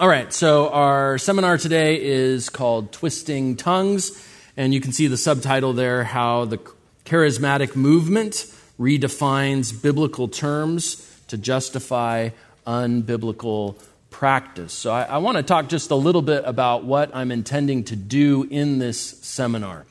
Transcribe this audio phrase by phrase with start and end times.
[0.00, 4.10] All right, so our seminar today is called Twisting Tongues,
[4.56, 6.58] and you can see the subtitle there how the
[7.04, 10.96] charismatic movement redefines biblical terms
[11.28, 12.30] to justify
[12.66, 13.76] unbiblical
[14.10, 14.72] practice.
[14.72, 17.94] So I, I want to talk just a little bit about what I'm intending to
[17.94, 19.86] do in this seminar.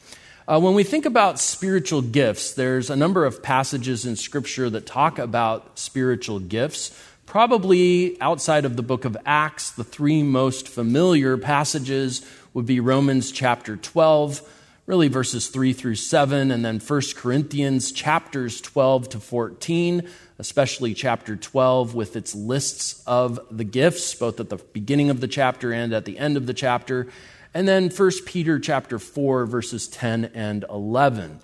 [0.46, 4.86] Uh, when we think about spiritual gifts, there's a number of passages in Scripture that
[4.86, 6.92] talk about spiritual gifts.
[7.34, 12.24] Probably outside of the book of Acts, the three most familiar passages
[12.54, 14.48] would be Romans chapter 12,
[14.86, 21.36] really verses 3 through 7, and then 1 Corinthians chapters 12 to 14, especially chapter
[21.36, 25.92] 12 with its lists of the gifts, both at the beginning of the chapter and
[25.92, 27.08] at the end of the chapter
[27.54, 31.40] and then 1 Peter chapter 4 verses 10 and 11.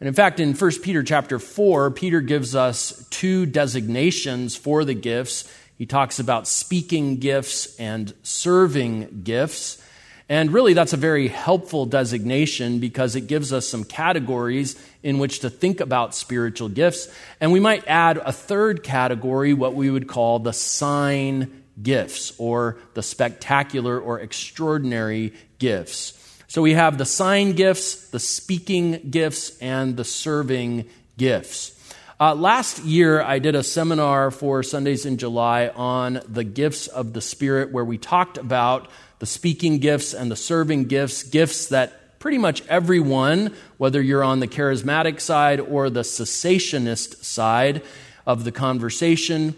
[0.00, 4.94] And in fact, in 1 Peter chapter 4, Peter gives us two designations for the
[4.94, 5.52] gifts.
[5.76, 9.82] He talks about speaking gifts and serving gifts.
[10.28, 15.40] And really, that's a very helpful designation because it gives us some categories in which
[15.40, 17.08] to think about spiritual gifts.
[17.40, 22.76] And we might add a third category, what we would call the sign gifts or
[22.94, 26.17] the spectacular or extraordinary gifts.
[26.50, 31.74] So we have the sign gifts, the speaking gifts, and the serving gifts.
[32.18, 37.12] Uh, last year, I did a seminar for Sundays in July on the gifts of
[37.12, 38.88] the Spirit, where we talked about
[39.18, 44.40] the speaking gifts and the serving gifts, gifts that pretty much everyone, whether you're on
[44.40, 47.82] the charismatic side or the cessationist side
[48.26, 49.54] of the conversation,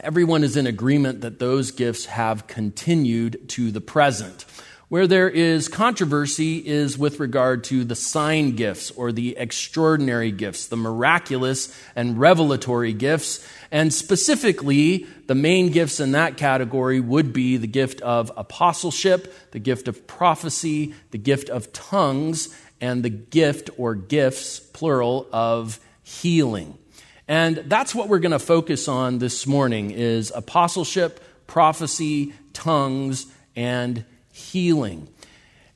[0.00, 4.46] everyone is in agreement that those gifts have continued to the present.
[4.88, 10.68] Where there is controversy is with regard to the sign gifts or the extraordinary gifts,
[10.68, 13.46] the miraculous and revelatory gifts.
[13.70, 19.58] And specifically, the main gifts in that category would be the gift of apostleship, the
[19.58, 22.48] gift of prophecy, the gift of tongues,
[22.80, 26.78] and the gift or gifts, plural, of healing.
[27.26, 34.06] And that's what we're going to focus on this morning is apostleship, prophecy, tongues, and
[34.38, 35.08] healing.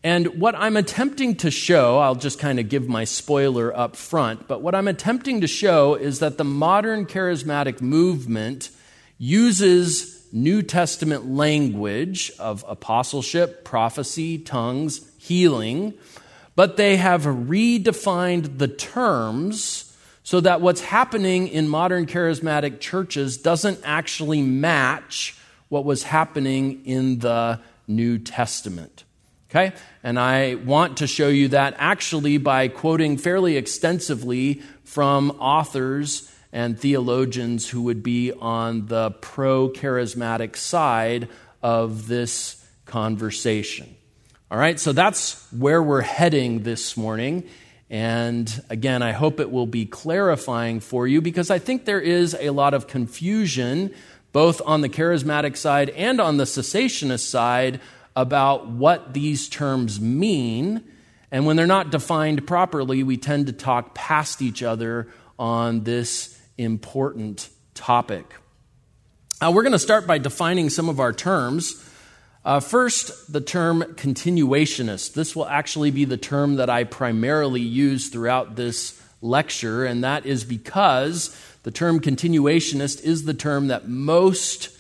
[0.05, 4.49] And what I'm attempting to show, I'll just kind of give my spoiler up front,
[4.49, 8.71] but what I'm attempting to show is that the modern charismatic movement
[9.19, 15.95] uses New Testament language of apostleship, prophecy, tongues, healing,
[16.57, 23.81] but they have redefined the terms so that what's happening in modern charismatic churches doesn't
[23.85, 25.37] actually match
[25.69, 29.05] what was happening in the New Testament.
[29.51, 29.73] Okay?
[30.03, 36.79] And I want to show you that actually by quoting fairly extensively from authors and
[36.79, 41.29] theologians who would be on the pro charismatic side
[41.63, 43.95] of this conversation.
[44.51, 47.45] All right, so that's where we're heading this morning.
[47.89, 52.37] And again, I hope it will be clarifying for you because I think there is
[52.39, 53.95] a lot of confusion
[54.33, 57.81] both on the charismatic side and on the cessationist side,
[58.15, 60.85] about what these terms mean.
[61.31, 66.39] And when they're not defined properly, we tend to talk past each other on this
[66.59, 68.35] important topic.
[69.41, 71.89] We're going to start by defining some of our terms.
[72.45, 75.15] Uh, first, the term continuationist.
[75.15, 80.27] This will actually be the term that I primarily use throughout this lecture, and that
[80.27, 84.71] is because the term continuationist is the term that most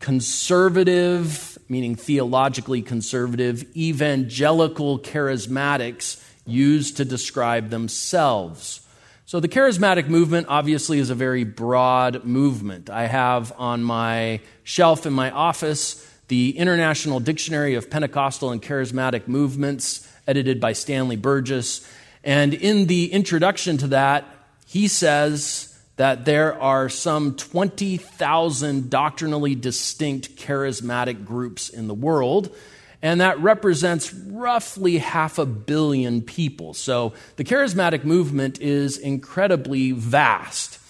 [0.00, 8.80] conservative, meaning theologically conservative, evangelical charismatics use to describe themselves.
[9.26, 12.90] So, the charismatic movement obviously is a very broad movement.
[12.90, 19.28] I have on my shelf in my office the International Dictionary of Pentecostal and Charismatic
[19.28, 21.86] Movements, edited by Stanley Burgess.
[22.22, 24.24] And in the introduction to that,
[24.66, 32.54] he says that there are some 20,000 doctrinally distinct charismatic groups in the world,
[33.00, 36.74] and that represents roughly half a billion people.
[36.74, 40.80] So the charismatic movement is incredibly vast.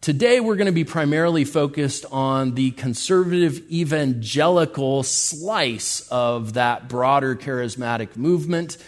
[0.00, 7.36] Today, we're going to be primarily focused on the conservative evangelical slice of that broader
[7.36, 8.78] charismatic movement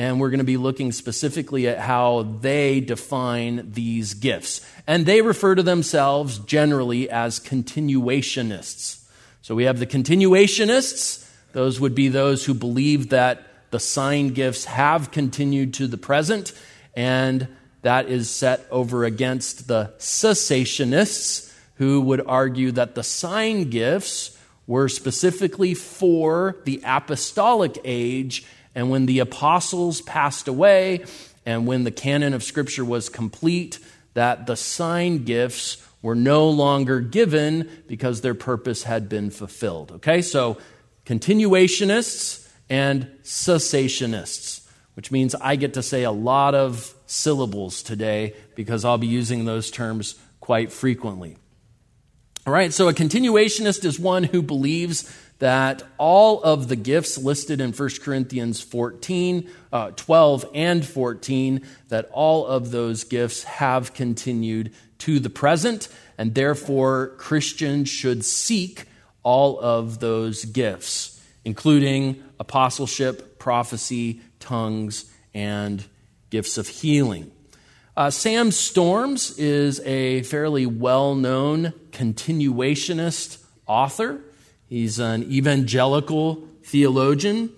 [0.00, 4.66] and we're going to be looking specifically at how they define these gifts.
[4.86, 9.04] And they refer to themselves generally as continuationists.
[9.42, 14.64] So we have the continuationists, those would be those who believe that the sign gifts
[14.64, 16.54] have continued to the present,
[16.96, 17.46] and
[17.82, 24.34] that is set over against the cessationists, who would argue that the sign gifts
[24.70, 31.04] were specifically for the apostolic age and when the apostles passed away
[31.44, 33.80] and when the canon of Scripture was complete,
[34.14, 39.90] that the sign gifts were no longer given because their purpose had been fulfilled.
[39.90, 40.56] Okay, so
[41.04, 48.84] continuationists and cessationists, which means I get to say a lot of syllables today because
[48.84, 51.38] I'll be using those terms quite frequently.
[52.46, 57.60] All right, so a continuationist is one who believes that all of the gifts listed
[57.60, 64.72] in 1 Corinthians 14, uh, 12, and 14, that all of those gifts have continued
[64.98, 68.86] to the present, and therefore Christians should seek
[69.22, 75.84] all of those gifts, including apostleship, prophecy, tongues, and
[76.30, 77.30] gifts of healing.
[78.00, 84.22] Uh, Sam Storms is a fairly well known continuationist author.
[84.70, 87.50] He's an evangelical theologian.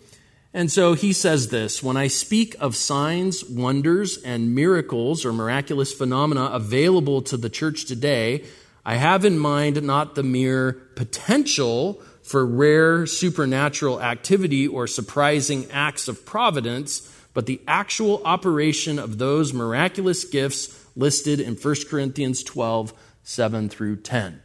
[0.52, 5.92] And so he says this When I speak of signs, wonders, and miracles or miraculous
[5.92, 8.42] phenomena available to the church today,
[8.84, 16.08] I have in mind not the mere potential for rare supernatural activity or surprising acts
[16.08, 22.92] of providence, but the actual operation of those miraculous gifts listed in 1 Corinthians 12,
[23.22, 24.42] 7 through 10.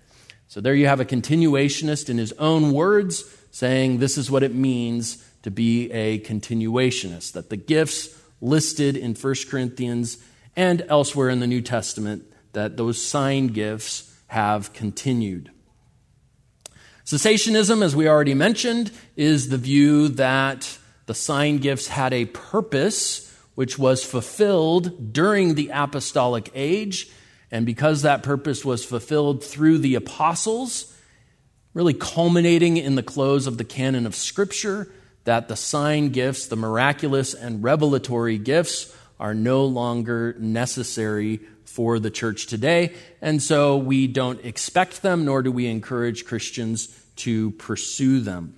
[0.48, 4.56] So there you have a continuationist in his own words saying this is what it
[4.56, 8.10] means to be a continuationist, that the gifts
[8.42, 10.18] listed in 1 Corinthians
[10.56, 12.24] and elsewhere in the New Testament,
[12.54, 15.52] that those sign gifts have continued.
[17.06, 23.24] Cessationism, as we already mentioned, is the view that the sign gifts had a purpose
[23.56, 27.10] which was fulfilled during the apostolic age
[27.50, 30.94] and because that purpose was fulfilled through the apostles,
[31.74, 34.92] really culminating in the close of the canon of Scripture,
[35.24, 42.12] that the sign gifts, the miraculous and revelatory gifts, are no longer necessary for the
[42.12, 42.94] church today.
[43.22, 46.88] And so we don't expect them, nor do we encourage Christians
[47.18, 48.58] to pursue them.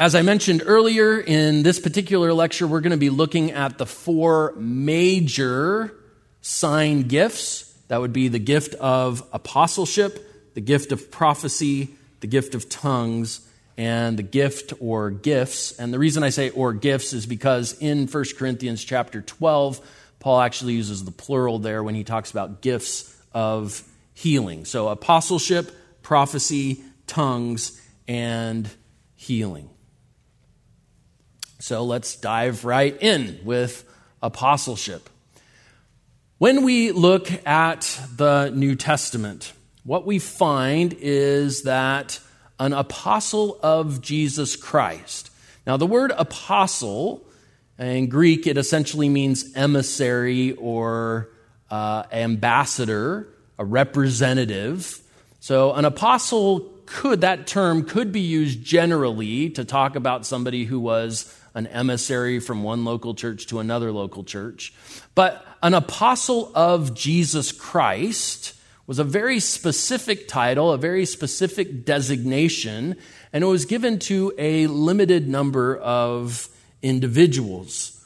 [0.00, 3.86] As I mentioned earlier, in this particular lecture, we're going to be looking at the
[3.86, 5.92] four major
[6.40, 7.64] sign gifts.
[7.88, 13.40] That would be the gift of apostleship, the gift of prophecy, the gift of tongues,
[13.76, 15.72] and the gift or gifts.
[15.72, 19.80] And the reason I say or gifts is because in 1 Corinthians chapter 12,
[20.20, 23.82] Paul actually uses the plural there when he talks about gifts of
[24.14, 24.64] healing.
[24.64, 25.72] So apostleship,
[26.02, 28.70] prophecy, tongues, and
[29.16, 29.70] healing.
[31.58, 33.84] So let's dive right in with
[34.22, 35.10] apostleship.
[36.38, 39.52] When we look at the New Testament,
[39.82, 42.20] what we find is that
[42.60, 45.30] an apostle of Jesus Christ.
[45.66, 47.26] Now, the word apostle
[47.76, 51.28] in Greek, it essentially means emissary or
[51.70, 53.28] uh, ambassador,
[53.58, 55.00] a representative.
[55.40, 60.80] So, an apostle could, that term could be used generally to talk about somebody who
[60.80, 64.72] was an emissary from one local church to another local church.
[65.16, 68.54] But an apostle of Jesus Christ
[68.86, 72.96] was a very specific title, a very specific designation,
[73.32, 76.48] and it was given to a limited number of
[76.80, 78.00] individuals.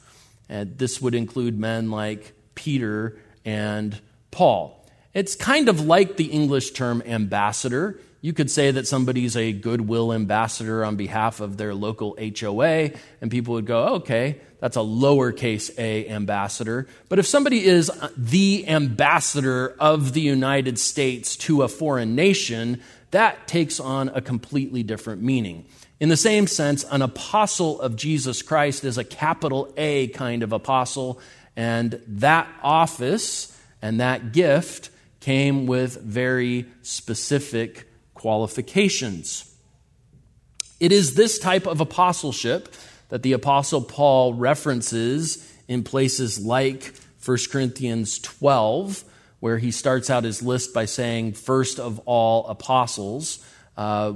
[0.49, 4.83] And this would include men like Peter and Paul.
[5.13, 8.01] It's kind of like the English term ambassador.
[8.25, 13.33] You could say that somebody's a goodwill ambassador on behalf of their local HOA, and
[13.33, 16.87] people would go, oh, okay, that's a lowercase a ambassador.
[17.09, 23.49] But if somebody is the ambassador of the United States to a foreign nation, that
[23.49, 25.67] takes on a completely different meaning.
[25.99, 30.53] In the same sense, an apostle of Jesus Christ is a capital A kind of
[30.53, 31.21] apostle,
[31.57, 37.89] and that office and that gift came with very specific
[38.23, 39.53] qualifications.
[40.79, 42.73] It is this type of apostleship
[43.09, 49.03] that the Apostle Paul references in places like 1 Corinthians 12,
[49.41, 53.45] where he starts out his list by saying, First of all, apostles.
[53.77, 54.13] Uh,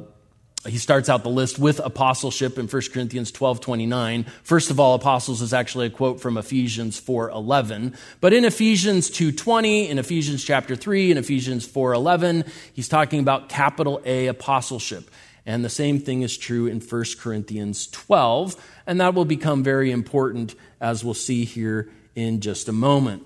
[0.66, 4.24] he starts out the list with apostleship in 1 Corinthians 12 29.
[4.42, 7.94] First of all, apostles is actually a quote from Ephesians 4 11.
[8.20, 13.20] But in Ephesians 2 20, in Ephesians chapter 3, in Ephesians 4 11, he's talking
[13.20, 15.10] about capital A apostleship.
[15.44, 18.56] And the same thing is true in 1 Corinthians 12,
[18.86, 23.24] and that will become very important as we'll see here in just a moment.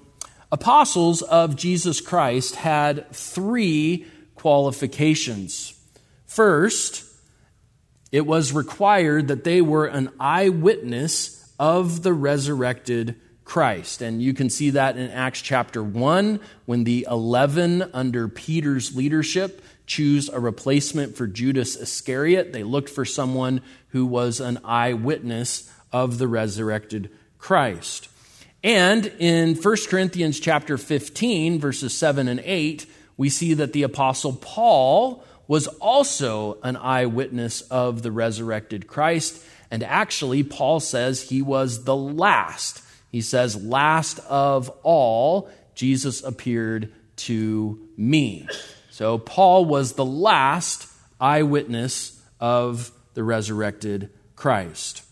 [0.53, 4.05] Apostles of Jesus Christ had three
[4.35, 5.75] qualifications.
[6.27, 7.05] First,
[8.13, 14.01] it was required that they were an eyewitness of the resurrected Christ.
[14.01, 19.63] And you can see that in Acts chapter 1 when the 11 under Peter's leadership
[19.87, 22.53] choose a replacement for Judas Iscariot.
[22.53, 28.09] They looked for someone who was an eyewitness of the resurrected Christ.
[28.63, 32.87] And in 1 Corinthians chapter 15 verses 7 and 8,
[33.17, 39.45] we see that the apostle Paul was also an eyewitness of the resurrected Christ.
[39.69, 42.85] And actually, Paul says he was the last.
[43.11, 48.47] He says, Last of all, Jesus appeared to me.
[48.91, 50.87] So Paul was the last
[51.21, 55.03] eyewitness of the resurrected Christ.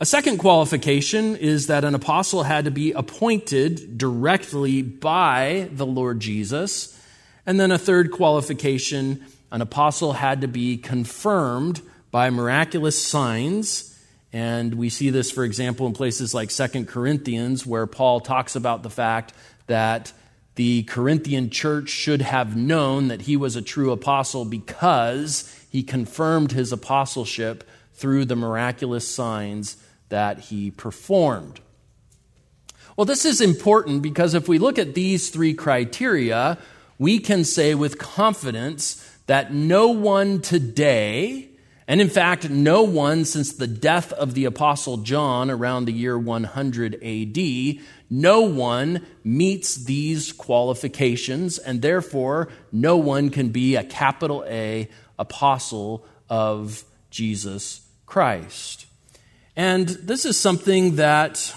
[0.00, 6.20] A second qualification is that an apostle had to be appointed directly by the Lord
[6.20, 6.98] Jesus.
[7.44, 9.22] And then a third qualification
[9.54, 11.80] an apostle had to be confirmed
[12.10, 13.96] by miraculous signs.
[14.32, 18.82] And we see this, for example, in places like Second Corinthians, where Paul talks about
[18.82, 19.32] the fact
[19.68, 20.12] that
[20.56, 26.50] the Corinthian church should have known that he was a true apostle because he confirmed
[26.50, 29.76] his apostleship through the miraculous signs
[30.08, 31.60] that he performed.
[32.96, 36.58] Well, this is important because if we look at these three criteria,
[36.98, 41.48] we can say with confidence that no one today,
[41.86, 46.18] and in fact, no one since the death of the Apostle John around the year
[46.18, 47.78] 100 AD,
[48.10, 54.88] no one meets these qualifications, and therefore, no one can be a capital A
[55.18, 58.86] apostle of Jesus Christ.
[59.56, 61.54] And this is something that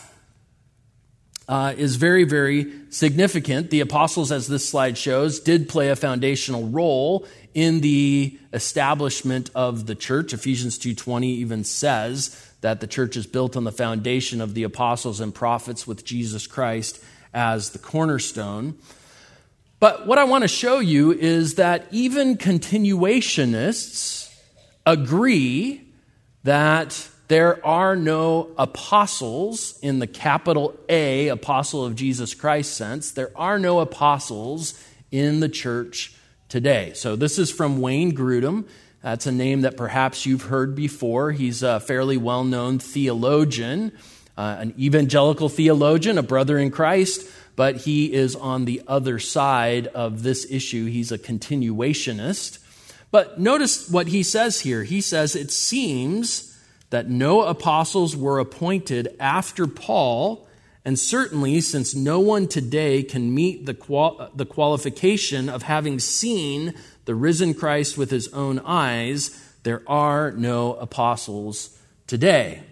[1.48, 3.70] uh, is very, very significant.
[3.70, 9.86] The apostles, as this slide shows, did play a foundational role in the establishment of
[9.86, 10.34] the church.
[10.34, 15.20] Ephesians 2:20 even says that the church is built on the foundation of the apostles
[15.20, 17.00] and prophets with Jesus Christ
[17.34, 18.76] as the cornerstone.
[19.80, 24.34] But what I want to show you is that even continuationists
[24.86, 25.84] agree
[26.44, 33.12] that there are no apostles in the capital A, apostle of Jesus Christ sense.
[33.12, 36.14] There are no apostles in the church
[36.50, 36.94] today.
[36.94, 38.66] So this is from Wayne Grudem.
[39.02, 41.32] That's a name that perhaps you've heard before.
[41.32, 43.92] He's a fairly well known theologian,
[44.38, 49.88] uh, an evangelical theologian, a brother in Christ, but he is on the other side
[49.88, 50.86] of this issue.
[50.86, 52.60] He's a continuationist.
[53.12, 54.84] But notice what he says here.
[54.84, 56.58] He says, It seems
[56.90, 60.47] that no apostles were appointed after Paul
[60.88, 66.74] and certainly, since no one today can meet the, qual- the qualification of having seen
[67.04, 71.78] the risen Christ with his own eyes, there are no apostles
[72.08, 72.64] today.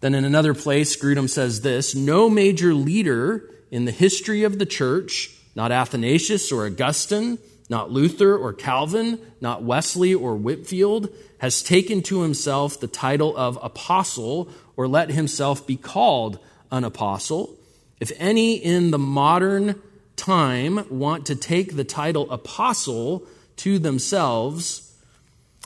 [0.00, 4.66] Then, in another place, Grudem says this No major leader in the history of the
[4.66, 7.38] church, not Athanasius or Augustine,
[7.70, 13.56] not Luther or Calvin, not Wesley or Whitefield, has taken to himself the title of
[13.62, 16.40] apostle or let himself be called
[16.74, 17.56] an apostle.
[18.00, 19.80] If any in the modern
[20.16, 23.26] time want to take the title apostle
[23.56, 24.92] to themselves,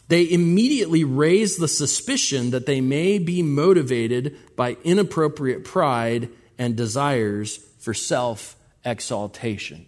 [0.08, 7.56] they immediately raise the suspicion that they may be motivated by inappropriate pride and desires
[7.78, 9.86] for self exaltation.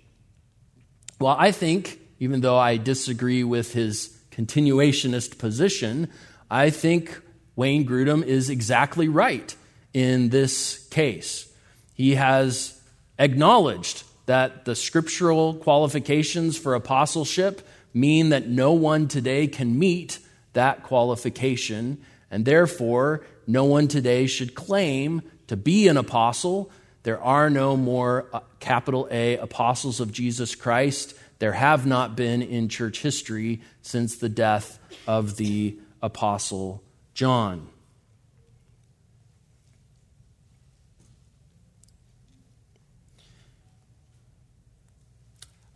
[1.19, 6.09] Well, I think, even though I disagree with his continuationist position,
[6.51, 7.21] I think
[7.57, 9.55] Wayne Grudem is exactly right
[9.93, 11.53] in this case.
[11.95, 12.81] He has
[13.19, 20.19] acknowledged that the scriptural qualifications for apostleship mean that no one today can meet
[20.53, 26.71] that qualification, and therefore, no one today should claim to be an apostle.
[27.03, 31.15] There are no more uh, capital A apostles of Jesus Christ.
[31.41, 36.83] There have not been in church history since the death of the apostle
[37.15, 37.69] John.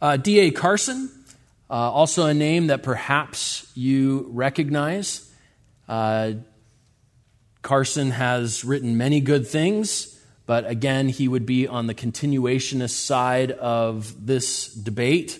[0.04, 0.50] Uh, D.A.
[0.50, 1.08] Carson,
[1.70, 5.32] uh, also a name that perhaps you recognize.
[5.88, 6.32] Uh,
[7.62, 13.50] Carson has written many good things, but again, he would be on the continuationist side
[13.52, 15.38] of this debate.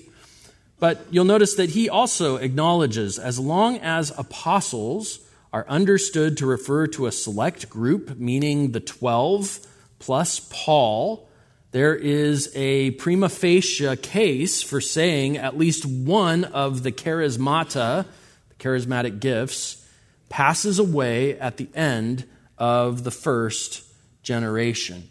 [0.81, 5.19] But you'll notice that he also acknowledges as long as apostles
[5.53, 9.59] are understood to refer to a select group, meaning the 12
[9.99, 11.29] plus Paul,
[11.75, 18.07] there is a prima facie case for saying at least one of the charismata,
[18.49, 19.85] the charismatic gifts,
[20.29, 22.27] passes away at the end
[22.59, 23.83] of the first
[24.23, 25.11] generation.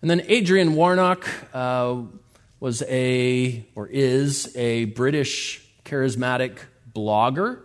[0.00, 2.02] And then Adrian Warnock uh,
[2.60, 6.58] was a, or is, a British charismatic
[6.94, 7.58] blogger,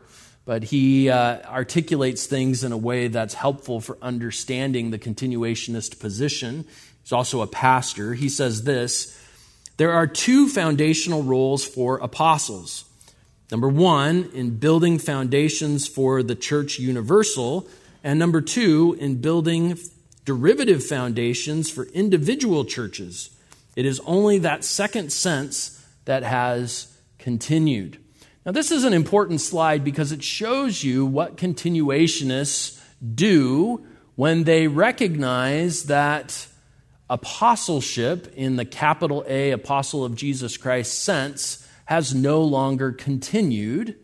[0.45, 6.65] but he uh, articulates things in a way that's helpful for understanding the continuationist position.
[7.01, 8.13] He's also a pastor.
[8.13, 9.17] He says this
[9.77, 12.85] There are two foundational roles for apostles.
[13.51, 17.67] Number one, in building foundations for the church universal,
[18.03, 19.77] and number two, in building
[20.25, 23.29] derivative foundations for individual churches.
[23.75, 28.02] It is only that second sense that has continued.
[28.45, 32.81] Now, this is an important slide because it shows you what continuationists
[33.15, 33.85] do
[34.15, 36.47] when they recognize that
[37.09, 43.95] apostleship, in the capital A, apostle of Jesus Christ sense, has no longer continued.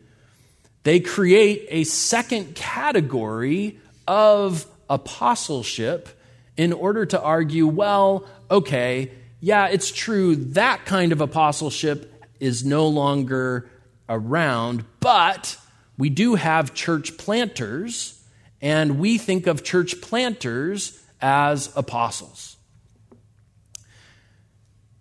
[0.83, 6.09] They create a second category of apostleship
[6.55, 12.87] in order to argue, well, okay, yeah, it's true, that kind of apostleship is no
[12.87, 13.69] longer
[14.09, 15.57] around, but
[15.97, 18.21] we do have church planters,
[18.61, 22.57] and we think of church planters as apostles.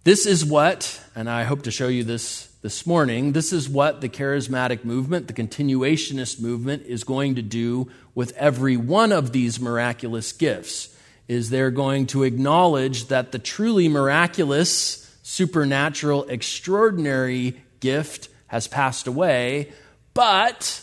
[0.05, 4.00] This is what, and I hope to show you this this morning, this is what
[4.00, 9.61] the charismatic movement, the continuationist movement, is going to do with every one of these
[9.61, 10.95] miraculous gifts.
[11.29, 19.73] Is they're going to acknowledge that the truly miraculous, supernatural, extraordinary gift has passed away,
[20.12, 20.83] but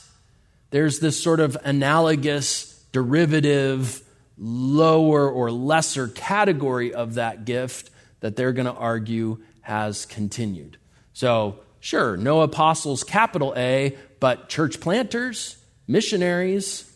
[0.71, 4.01] there's this sort of analogous, derivative,
[4.37, 7.89] lower or lesser category of that gift
[8.21, 10.77] that they're going to argue has continued.
[11.13, 15.55] So Sure, no apostles, capital A, but church planters,
[15.87, 16.91] missionaries.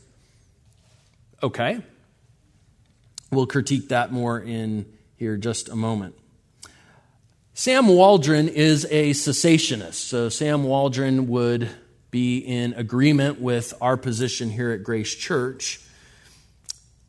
[1.43, 1.83] Okay.
[3.31, 6.15] We'll critique that more in here just a moment.
[7.59, 9.95] Sam Waldron is a cessationist.
[9.95, 11.69] So, Sam Waldron would
[12.09, 15.81] be in agreement with our position here at Grace Church.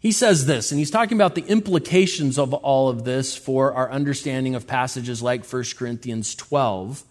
[0.01, 3.93] He says this, and he's talking about the implications of all of this for our
[3.93, 7.05] understanding of passages like 1 Corinthians 12.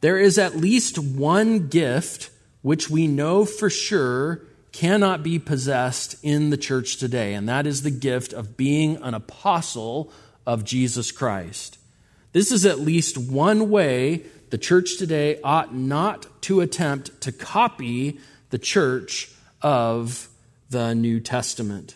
[0.00, 2.30] There is at least one gift
[2.62, 7.82] which we know for sure cannot be possessed in the church today, and that is
[7.82, 10.10] the gift of being an apostle
[10.44, 11.78] of Jesus Christ.
[12.36, 18.20] This is at least one way the church today ought not to attempt to copy
[18.50, 19.30] the church
[19.62, 20.28] of
[20.68, 21.94] the New Testament.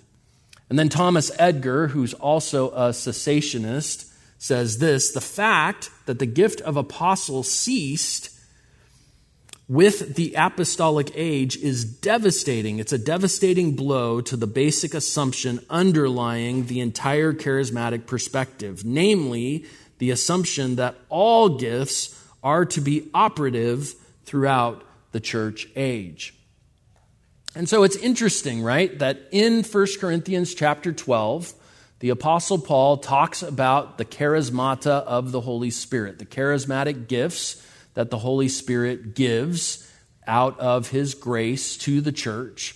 [0.70, 6.62] And then Thomas Edgar, who's also a cessationist, says this the fact that the gift
[6.62, 8.30] of apostle ceased
[9.68, 12.78] with the apostolic age is devastating.
[12.78, 19.66] It's a devastating blow to the basic assumption underlying the entire charismatic perspective, namely,
[20.00, 24.82] the assumption that all gifts are to be operative throughout
[25.12, 26.34] the church age.
[27.54, 31.52] And so it's interesting, right, that in 1 Corinthians chapter 12,
[31.98, 38.08] the Apostle Paul talks about the charismata of the Holy Spirit, the charismatic gifts that
[38.08, 39.86] the Holy Spirit gives
[40.26, 42.74] out of his grace to the church.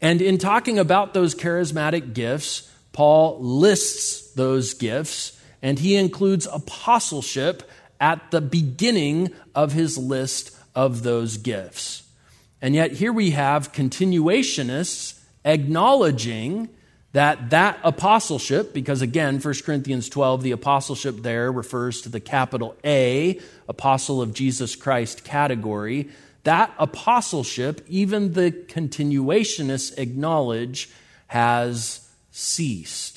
[0.00, 7.62] And in talking about those charismatic gifts, Paul lists those gifts and he includes apostleship
[8.00, 12.02] at the beginning of his list of those gifts.
[12.60, 16.68] And yet, here we have continuationists acknowledging
[17.12, 22.76] that that apostleship because again 1 corinthians 12 the apostleship there refers to the capital
[22.84, 26.08] a apostle of jesus christ category
[26.44, 30.90] that apostleship even the continuationists acknowledge
[31.26, 33.11] has ceased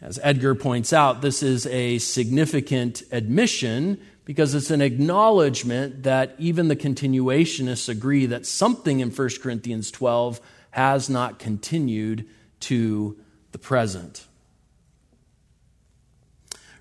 [0.00, 6.68] as edgar points out this is a significant admission because it's an acknowledgement that even
[6.68, 12.26] the continuationists agree that something in 1 corinthians 12 has not continued
[12.60, 13.16] to
[13.52, 14.26] the present.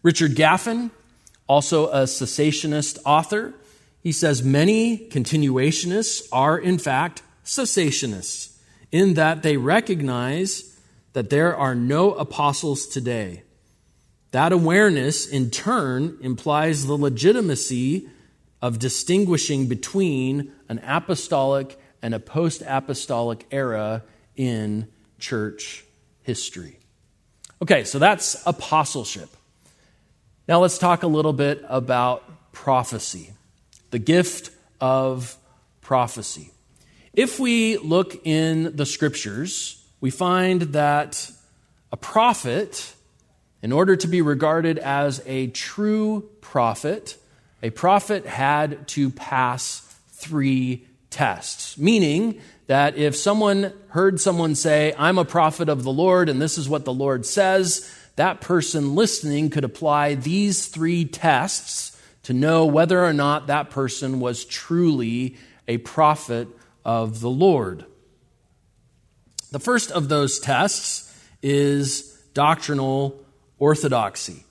[0.02, 0.92] Richard Gaffin,
[1.48, 3.54] also a cessationist author,
[4.02, 8.58] he says many continuationists are, in fact, cessationists
[8.92, 10.75] in that they recognize
[11.16, 13.42] that there are no apostles today.
[14.32, 18.10] That awareness, in turn, implies the legitimacy
[18.62, 24.04] of distinguishing between an apostolic and a post apostolic era
[24.36, 25.86] in church
[26.24, 26.80] history.
[27.62, 29.30] Okay, so that's apostleship.
[30.50, 33.32] Now let's talk a little bit about prophecy,
[33.92, 34.50] the gift
[34.82, 35.38] of
[35.80, 36.52] prophecy.
[37.14, 41.32] If we look in the scriptures, we find that
[41.92, 42.94] a prophet,
[43.62, 47.18] in order to be regarded as a true prophet,
[47.64, 51.78] a prophet had to pass three tests.
[51.78, 56.58] Meaning that if someone heard someone say, I'm a prophet of the Lord and this
[56.58, 62.66] is what the Lord says, that person listening could apply these three tests to know
[62.66, 66.48] whether or not that person was truly a prophet
[66.84, 67.86] of the Lord.
[69.52, 73.24] The first of those tests is doctrinal
[73.60, 74.44] orthodoxy.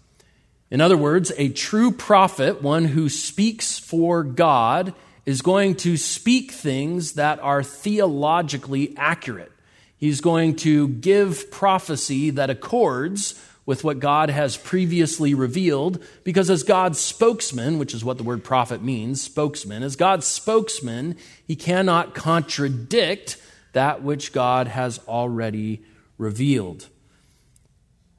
[0.70, 4.94] In other words, a true prophet, one who speaks for God,
[5.26, 9.52] is going to speak things that are theologically accurate.
[9.96, 16.62] He's going to give prophecy that accords with what God has previously revealed, because as
[16.62, 22.14] God's spokesman, which is what the word prophet means, spokesman, as God's spokesman, he cannot
[22.14, 23.38] contradict
[23.74, 25.84] that which God has already
[26.18, 26.88] revealed.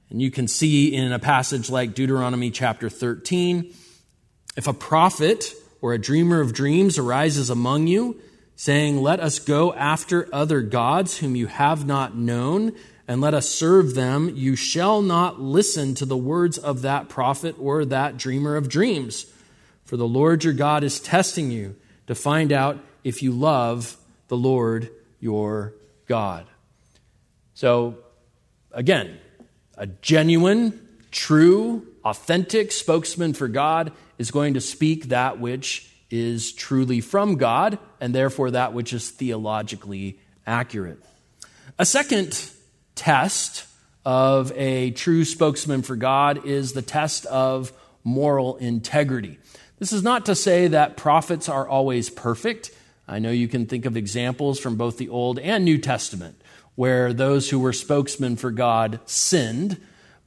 [0.09, 3.73] And you can see in a passage like Deuteronomy chapter 13
[4.55, 8.19] if a prophet or a dreamer of dreams arises among you,
[8.55, 12.71] saying, Let us go after other gods whom you have not known,
[13.07, 17.55] and let us serve them, you shall not listen to the words of that prophet
[17.59, 19.25] or that dreamer of dreams.
[19.83, 21.75] For the Lord your God is testing you
[22.07, 23.97] to find out if you love
[24.29, 24.89] the Lord
[25.19, 25.73] your
[26.07, 26.45] God.
[27.53, 27.97] So,
[28.71, 29.17] again,
[29.77, 37.01] a genuine, true, authentic spokesman for God is going to speak that which is truly
[37.01, 41.03] from God and therefore that which is theologically accurate.
[41.79, 42.49] A second
[42.93, 43.65] test
[44.05, 47.73] of a true spokesman for God is the test of
[48.03, 49.39] moral integrity.
[49.79, 52.71] This is not to say that prophets are always perfect.
[53.07, 56.41] I know you can think of examples from both the Old and New Testament
[56.75, 59.77] where those who were spokesmen for God sinned,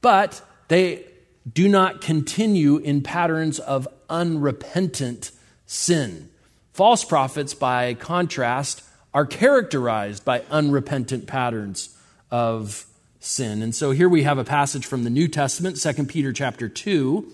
[0.01, 1.05] but they
[1.51, 5.31] do not continue in patterns of unrepentant
[5.65, 6.29] sin.
[6.73, 11.95] False prophets, by contrast, are characterized by unrepentant patterns
[12.31, 12.85] of
[13.19, 13.61] sin.
[13.61, 17.31] And so here we have a passage from the New Testament, 2 Peter chapter 2.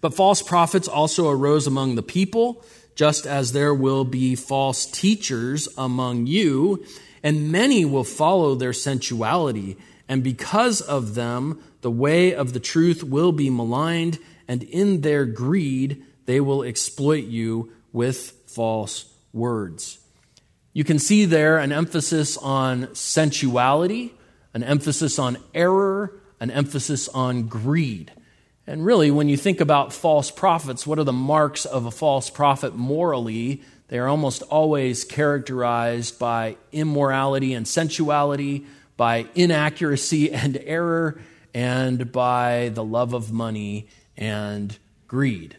[0.00, 5.68] But false prophets also arose among the people, just as there will be false teachers
[5.76, 6.84] among you,
[7.22, 9.76] and many will follow their sensuality,
[10.08, 15.24] and because of them, the way of the truth will be maligned, and in their
[15.24, 19.98] greed, they will exploit you with false words.
[20.72, 24.12] You can see there an emphasis on sensuality,
[24.54, 28.12] an emphasis on error, an emphasis on greed.
[28.66, 32.30] And really, when you think about false prophets, what are the marks of a false
[32.30, 33.62] prophet morally?
[33.88, 41.20] They are almost always characterized by immorality and sensuality, by inaccuracy and error,
[41.52, 44.76] and by the love of money and
[45.08, 45.56] greed.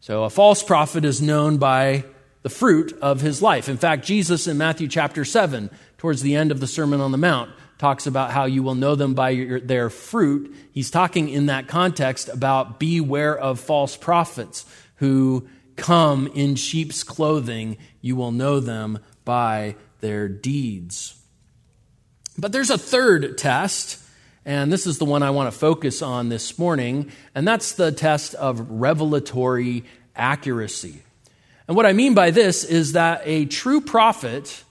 [0.00, 2.04] So a false prophet is known by
[2.42, 3.70] the fruit of his life.
[3.70, 7.16] In fact, Jesus in Matthew chapter 7, towards the end of the Sermon on the
[7.16, 7.50] Mount,
[7.84, 10.56] talks about how you will know them by your, their fruit.
[10.72, 14.64] He's talking in that context about beware of false prophets
[14.96, 17.76] who come in sheep's clothing.
[18.00, 21.22] You will know them by their deeds.
[22.38, 24.00] But there's a third test
[24.46, 27.92] and this is the one I want to focus on this morning, and that's the
[27.92, 31.02] test of revelatory accuracy.
[31.66, 34.64] And what I mean by this is that a true prophet,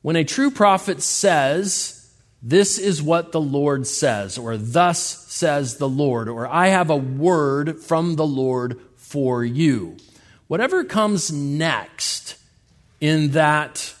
[0.00, 1.99] when a true prophet says,
[2.42, 6.96] This is what the Lord says, or Thus says the Lord, or I have a
[6.96, 9.96] word from the Lord for you,
[10.46, 12.36] whatever comes next
[13.00, 13.94] in that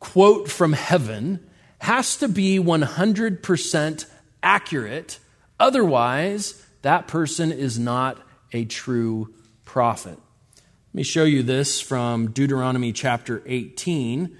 [0.00, 1.38] quote from heaven
[1.78, 4.06] has to be 100%
[4.42, 5.18] accurate.
[5.60, 8.20] Otherwise, that person is not
[8.52, 9.32] a true
[9.64, 10.18] prophet.
[10.56, 14.36] Let me show you this from Deuteronomy chapter 18,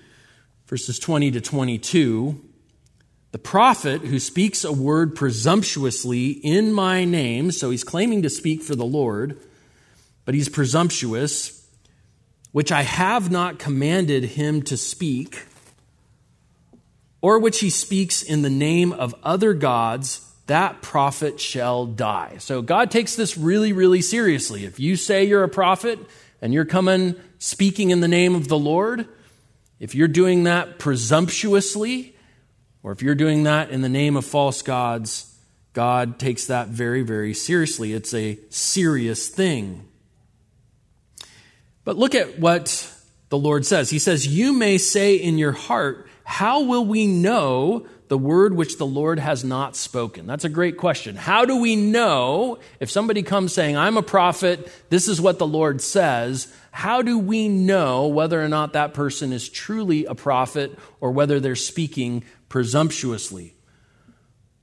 [0.66, 2.40] verses 20 to 22.
[3.32, 8.62] The prophet who speaks a word presumptuously in my name, so he's claiming to speak
[8.62, 9.40] for the Lord,
[10.24, 11.66] but he's presumptuous,
[12.52, 15.46] which I have not commanded him to speak
[17.22, 22.34] or which he speaks in the name of other gods, that prophet shall die.
[22.38, 24.64] So God takes this really, really seriously.
[24.64, 26.00] If you say you're a prophet
[26.42, 29.08] and you're coming speaking in the name of the Lord,
[29.82, 32.14] if you're doing that presumptuously,
[32.84, 35.36] or if you're doing that in the name of false gods,
[35.72, 37.92] God takes that very, very seriously.
[37.92, 39.88] It's a serious thing.
[41.82, 42.88] But look at what
[43.28, 43.90] the Lord says.
[43.90, 48.78] He says, You may say in your heart, How will we know the word which
[48.78, 50.28] the Lord has not spoken?
[50.28, 51.16] That's a great question.
[51.16, 55.46] How do we know if somebody comes saying, I'm a prophet, this is what the
[55.46, 56.54] Lord says?
[56.72, 61.38] How do we know whether or not that person is truly a prophet or whether
[61.38, 63.54] they're speaking presumptuously?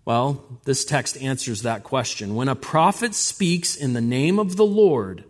[0.05, 2.33] Well, this text answers that question.
[2.33, 5.23] When a prophet speaks in the name of the Lord,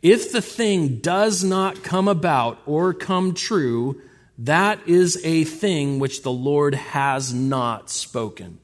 [0.00, 4.00] if the thing does not come about or come true,
[4.38, 8.60] that is a thing which the Lord has not spoken.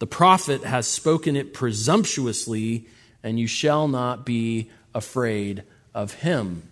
[0.00, 2.86] The prophet has spoken it presumptuously,
[3.22, 5.64] and you shall not be afraid
[5.98, 6.62] of him.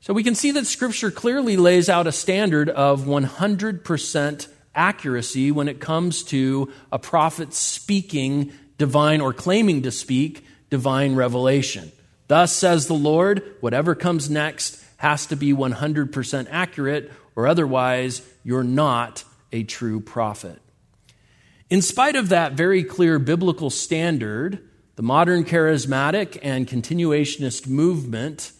[0.00, 5.66] So we can see that Scripture clearly lays out a standard of 100% accuracy when
[5.66, 11.90] it comes to a prophet speaking divine or claiming to speak divine revelation.
[12.28, 18.62] Thus says the Lord, whatever comes next has to be 100% accurate, or otherwise, you're
[18.62, 20.60] not a true prophet.
[21.68, 24.60] In spite of that very clear biblical standard,
[24.96, 28.52] the modern charismatic and continuationist movement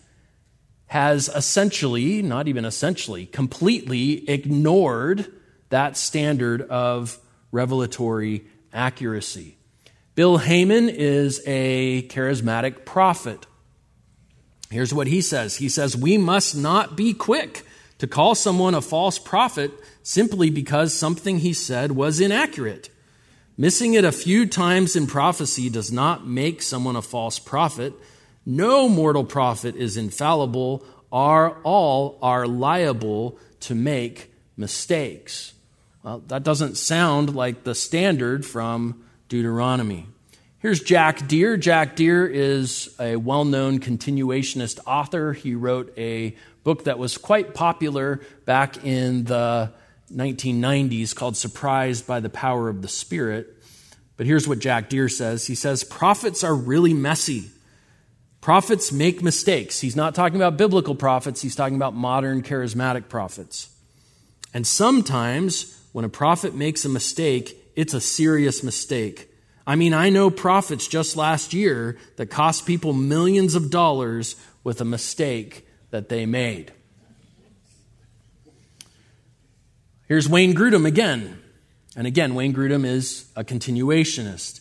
[0.87, 5.27] has essentially, not even essentially, completely ignored
[5.71, 7.19] that standard of
[7.51, 9.57] revelatory accuracy.
[10.15, 13.47] Bill Hamon is a charismatic prophet.
[14.71, 17.65] Here's what he says He says, We must not be quick
[17.99, 19.71] to call someone a false prophet
[20.03, 22.91] simply because something he said was inaccurate.
[23.59, 27.95] Missing it a few times in prophecy does not make someone a false prophet.
[28.45, 30.85] No mortal prophet is infallible.
[31.11, 35.55] Are all are liable to make mistakes.
[36.03, 40.07] Well, that doesn't sound like the standard from Deuteronomy.
[40.59, 41.57] Here's Jack Deere.
[41.57, 45.33] Jack Deere is a well known continuationist author.
[45.33, 49.73] He wrote a book that was quite popular back in the
[50.13, 53.53] 1990s called Surprised by the Power of the Spirit.
[54.17, 57.51] But here's what Jack Deere says He says, Prophets are really messy.
[58.41, 59.81] Prophets make mistakes.
[59.81, 63.71] He's not talking about biblical prophets, he's talking about modern charismatic prophets.
[64.55, 69.29] And sometimes when a prophet makes a mistake, it's a serious mistake.
[69.67, 74.81] I mean, I know prophets just last year that cost people millions of dollars with
[74.81, 76.73] a mistake that they made.
[80.09, 81.43] Here's Wayne Grudem again.
[81.97, 84.61] And again, Wayne Grudem is a continuationist.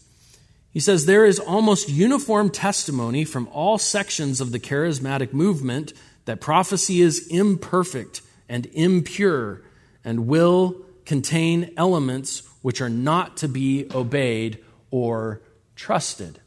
[0.72, 5.94] He says there is almost uniform testimony from all sections of the charismatic movement
[6.26, 9.62] that prophecy is imperfect and impure
[10.04, 14.58] and will contain elements which are not to be obeyed
[14.90, 15.42] or
[15.76, 16.40] trusted.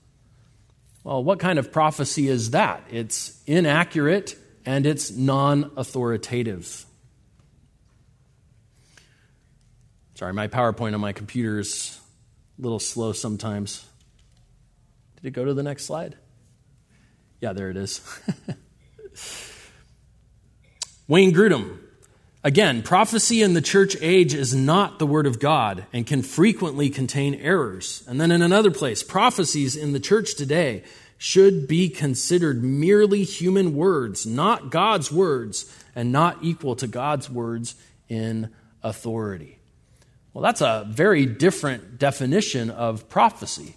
[1.04, 2.82] Well, what kind of prophecy is that?
[2.90, 6.84] It's inaccurate and it's non authoritative.
[10.18, 11.96] Sorry, my PowerPoint on my computer is
[12.58, 13.86] a little slow sometimes.
[15.14, 16.16] Did it go to the next slide?
[17.40, 18.00] Yeah, there it is.
[21.06, 21.78] Wayne Grudem,
[22.42, 26.90] Again, prophecy in the church age is not the Word of God and can frequently
[26.90, 28.02] contain errors.
[28.08, 30.82] And then in another place, prophecies in the church today
[31.16, 37.76] should be considered merely human words, not God's words, and not equal to God's words
[38.08, 38.50] in
[38.82, 39.57] authority.
[40.32, 43.76] Well, that's a very different definition of prophecy.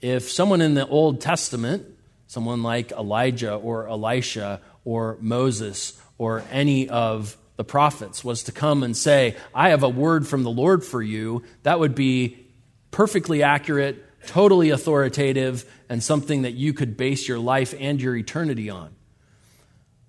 [0.00, 1.86] If someone in the Old Testament,
[2.26, 8.82] someone like Elijah or Elisha or Moses or any of the prophets was to come
[8.82, 12.46] and say, I have a word from the Lord for you, that would be
[12.90, 18.70] perfectly accurate, totally authoritative, and something that you could base your life and your eternity
[18.70, 18.94] on.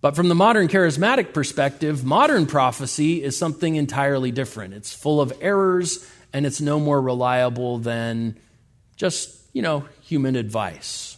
[0.04, 4.74] But from the modern charismatic perspective, modern prophecy is something entirely different.
[4.74, 8.38] It's full of errors and it's no more reliable than
[8.98, 11.16] just, you know, human advice.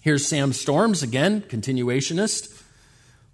[0.00, 2.50] Here's Sam Storms, again, continuationist.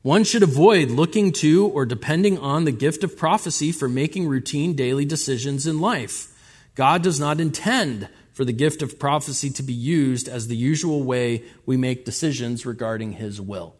[0.02, 4.74] One should avoid looking to or depending on the gift of prophecy for making routine
[4.74, 6.36] daily decisions in life.
[6.74, 11.02] God does not intend for the gift of prophecy to be used as the usual
[11.02, 13.74] way we make decisions regarding His will.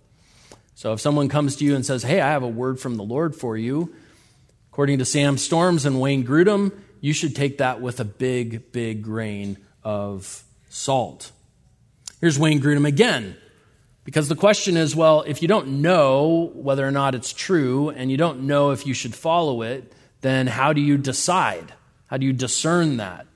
[0.74, 3.04] So if someone comes to you and says, Hey, I have a word from the
[3.04, 3.94] Lord for you,
[4.72, 9.02] according to Sam Storms and Wayne Grudem, you should take that with a big, big
[9.02, 11.32] grain of salt.
[12.22, 13.36] Here's Wayne Grudem again.
[14.04, 18.10] Because the question is well, if you don't know whether or not it's true and
[18.10, 19.92] you don't know if you should follow it,
[20.22, 21.74] then how do you decide?
[22.06, 23.26] How do you discern that?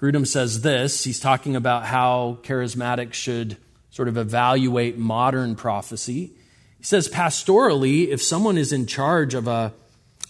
[0.00, 1.02] Grudem says this.
[1.04, 3.56] He's talking about how charismatics should
[3.90, 6.32] sort of evaluate modern prophecy.
[6.78, 9.72] He says, pastorally, if someone is in charge of a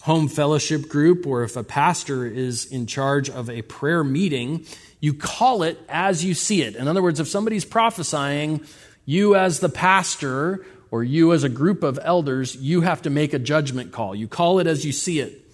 [0.01, 4.65] home fellowship group or if a pastor is in charge of a prayer meeting,
[4.99, 6.75] you call it as you see it.
[6.75, 8.61] In other words, if somebody's prophesying,
[9.05, 13.35] you as the pastor or you as a group of elders, you have to make
[13.35, 14.15] a judgment call.
[14.15, 15.45] You call it as you see it.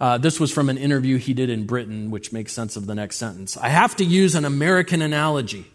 [0.00, 2.94] Uh, this was from an interview he did in Britain, which makes sense of the
[2.94, 3.56] next sentence.
[3.56, 5.66] I have to use an American analogy.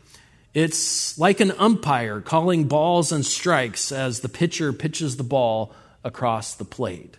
[0.54, 6.56] It's like an umpire calling balls and strikes as the pitcher pitches the ball across
[6.56, 7.18] the plate.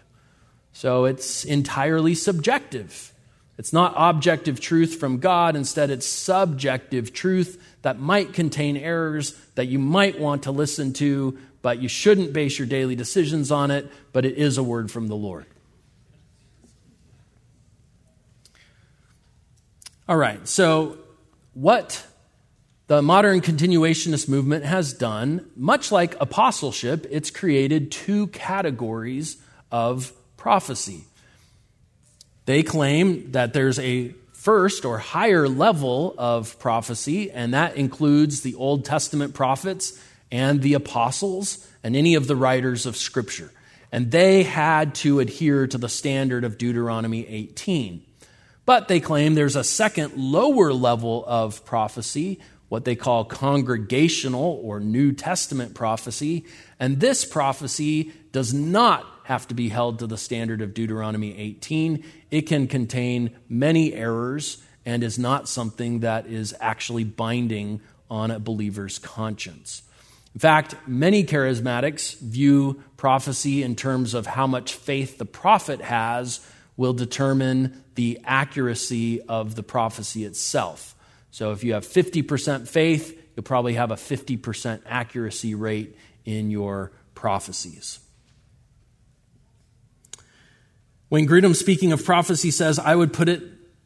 [0.73, 3.13] So it's entirely subjective.
[3.59, 5.57] It's not objective truth from God.
[5.57, 11.39] Instead, it's subjective truth that might contain errors that you might want to listen to,
[11.61, 15.09] but you shouldn't base your daily decisions on it, but it is a word from
[15.09, 15.47] the Lord.
[20.07, 20.99] All right, so
[21.55, 22.07] what
[22.89, 29.39] the modern continuationist movement has done, much like apostleship, it's created two categories
[29.73, 31.05] of prophecy.
[32.45, 38.57] They claim that there's a first or higher level of prophecy, and that includes the
[38.57, 39.99] Old Testament prophets
[40.31, 43.51] and the apostles and any of the writers of Scripture.
[43.91, 48.05] And they had to adhere to the standard of Deuteronomy 18.
[48.67, 54.81] But they claim there's a second, lower level of prophecy, what they call congregational or
[54.81, 56.45] New Testament prophecy.
[56.81, 62.05] And this prophecy does not have to be held to the standard of Deuteronomy 18.
[62.31, 68.39] It can contain many errors and is not something that is actually binding on a
[68.39, 69.83] believer's conscience.
[70.35, 76.41] In fact, many charismatics view prophecy in terms of how much faith the prophet has
[76.77, 80.95] will determine the accuracy of the prophecy itself.
[81.31, 86.93] So if you have 50% faith, you'll probably have a 50% accuracy rate in your
[87.15, 88.01] prophecies.
[91.09, 93.43] When Grudem, speaking of prophecy, says, I would put it,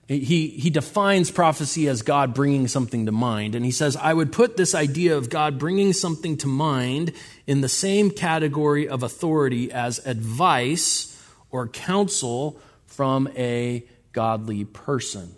[0.06, 3.54] he, he defines prophecy as God bringing something to mind.
[3.54, 7.12] And he says, I would put this idea of God bringing something to mind
[7.46, 11.14] in the same category of authority as advice
[11.50, 15.34] or counsel from a godly person.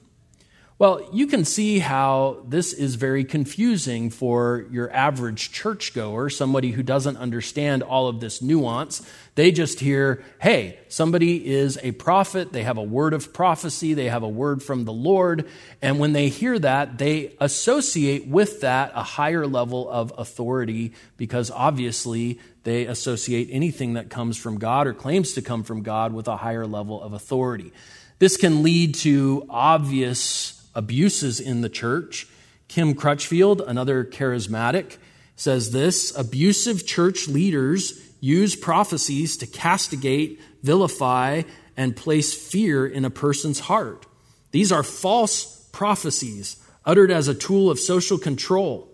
[0.81, 6.83] Well, you can see how this is very confusing for your average churchgoer, somebody who
[6.83, 9.07] doesn't understand all of this nuance.
[9.35, 14.09] They just hear, hey, somebody is a prophet, they have a word of prophecy, they
[14.09, 15.47] have a word from the Lord,
[15.83, 21.51] and when they hear that, they associate with that a higher level of authority because
[21.51, 26.29] obviously they associate anything that comes from God or claims to come from God with
[26.29, 27.73] a higher level of authority.
[28.19, 32.27] This can lead to obvious abuses in the church.
[32.69, 34.99] Kim Crutchfield, another charismatic,
[35.37, 41.43] says this abusive church leaders use prophecies to castigate, vilify,
[41.77, 44.05] and place fear in a person's heart.
[44.51, 48.89] These are false prophecies uttered as a tool of social control.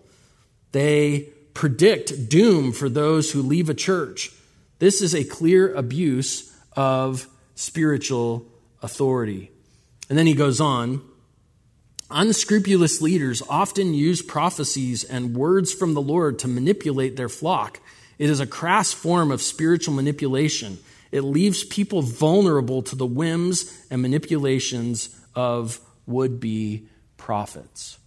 [0.71, 4.31] They predict doom for those who leave a church.
[4.79, 8.47] This is a clear abuse of spiritual
[8.83, 9.51] authority.
[10.11, 11.01] And then he goes on
[12.09, 17.81] Unscrupulous leaders often use prophecies and words from the Lord to manipulate their flock.
[18.19, 20.79] It is a crass form of spiritual manipulation.
[21.11, 27.99] It leaves people vulnerable to the whims and manipulations of would be prophets.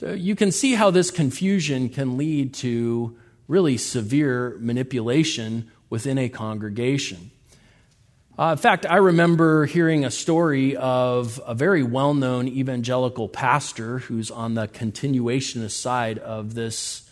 [0.00, 6.30] So you can see how this confusion can lead to really severe manipulation within a
[6.30, 7.30] congregation.
[8.38, 13.98] Uh, in fact, I remember hearing a story of a very well known evangelical pastor
[13.98, 17.06] who's on the continuationist side of this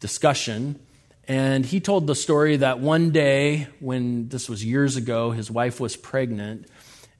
[0.00, 0.80] discussion.
[1.28, 5.80] And he told the story that one day, when this was years ago, his wife
[5.80, 6.66] was pregnant.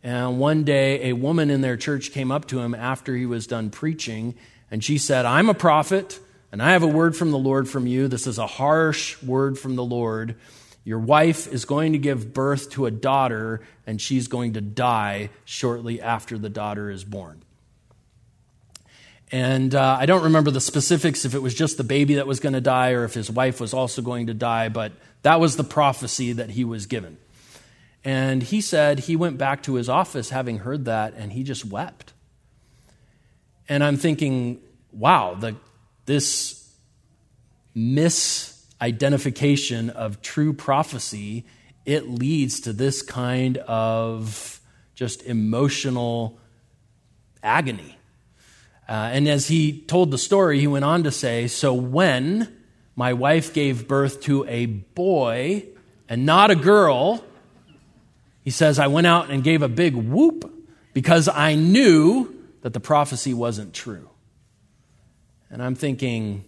[0.03, 3.47] And one day, a woman in their church came up to him after he was
[3.47, 4.35] done preaching,
[4.71, 6.19] and she said, I'm a prophet,
[6.51, 8.09] and I have a word from the Lord from you.
[8.09, 10.37] This is a harsh word from the Lord.
[10.85, 15.31] Your wife is going to give birth to a daughter, and she's going to die
[15.45, 17.43] shortly after the daughter is born.
[19.31, 22.41] And uh, I don't remember the specifics if it was just the baby that was
[22.41, 24.93] going to die or if his wife was also going to die, but
[25.23, 27.17] that was the prophecy that he was given.
[28.05, 31.65] And he said he went back to his office having heard that, and he just
[31.65, 32.13] wept.
[33.69, 35.55] And I'm thinking, wow, the,
[36.07, 36.69] this
[37.77, 41.45] misidentification of true prophecy,
[41.87, 44.61] it leads to this kind of
[44.95, 46.39] just emotional
[47.43, 47.97] agony.
[48.89, 52.55] Uh, and as he told the story, he went on to say, So when
[52.95, 55.65] my wife gave birth to a boy
[56.09, 57.25] and not a girl,
[58.43, 60.53] he says, I went out and gave a big whoop
[60.93, 64.09] because I knew that the prophecy wasn't true.
[65.51, 66.45] And I'm thinking,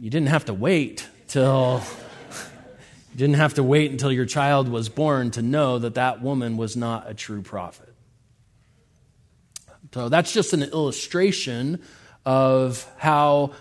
[0.00, 1.82] you didn't have to wait till
[3.12, 6.56] you didn't have to wait until your child was born to know that that woman
[6.56, 7.92] was not a true prophet.
[9.92, 11.82] So that's just an illustration
[12.24, 13.52] of how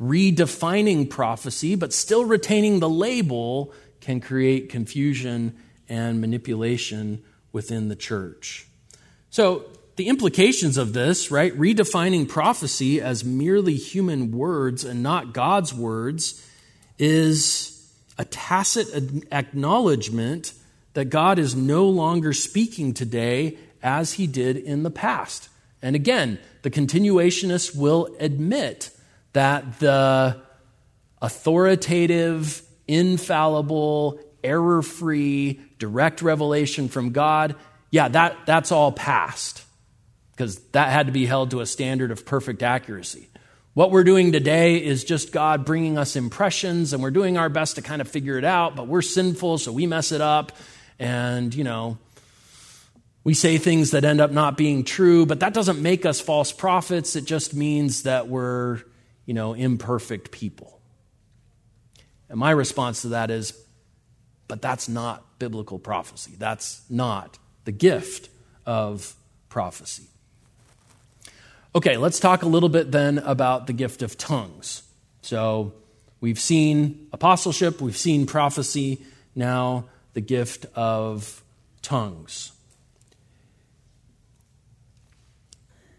[0.00, 5.56] redefining prophecy, but still retaining the label, can create confusion
[5.90, 7.22] and manipulation
[7.52, 8.66] within the church.
[9.28, 9.64] So,
[9.96, 16.46] the implications of this, right, redefining prophecy as merely human words and not God's words,
[16.98, 17.76] is
[18.16, 18.88] a tacit
[19.30, 20.54] acknowledgement
[20.94, 25.50] that God is no longer speaking today as he did in the past.
[25.82, 28.90] And again, the continuationists will admit
[29.32, 30.40] that the
[31.20, 37.56] authoritative, infallible, error free, direct revelation from God,
[37.90, 39.64] yeah, that, that's all past
[40.32, 43.28] because that had to be held to a standard of perfect accuracy.
[43.74, 47.76] What we're doing today is just God bringing us impressions, and we're doing our best
[47.76, 50.52] to kind of figure it out, but we're sinful, so we mess it up.
[50.98, 51.98] And, you know,
[53.22, 56.52] we say things that end up not being true, but that doesn't make us false
[56.52, 57.16] prophets.
[57.16, 58.80] It just means that we're,
[59.26, 60.80] you know, imperfect people.
[62.28, 63.52] And my response to that is,
[64.50, 66.32] but that's not biblical prophecy.
[66.36, 68.28] That's not the gift
[68.66, 69.14] of
[69.48, 70.08] prophecy.
[71.72, 74.82] Okay, let's talk a little bit then about the gift of tongues.
[75.22, 75.72] So
[76.20, 79.00] we've seen apostleship, we've seen prophecy,
[79.36, 79.84] now
[80.14, 81.44] the gift of
[81.80, 82.50] tongues.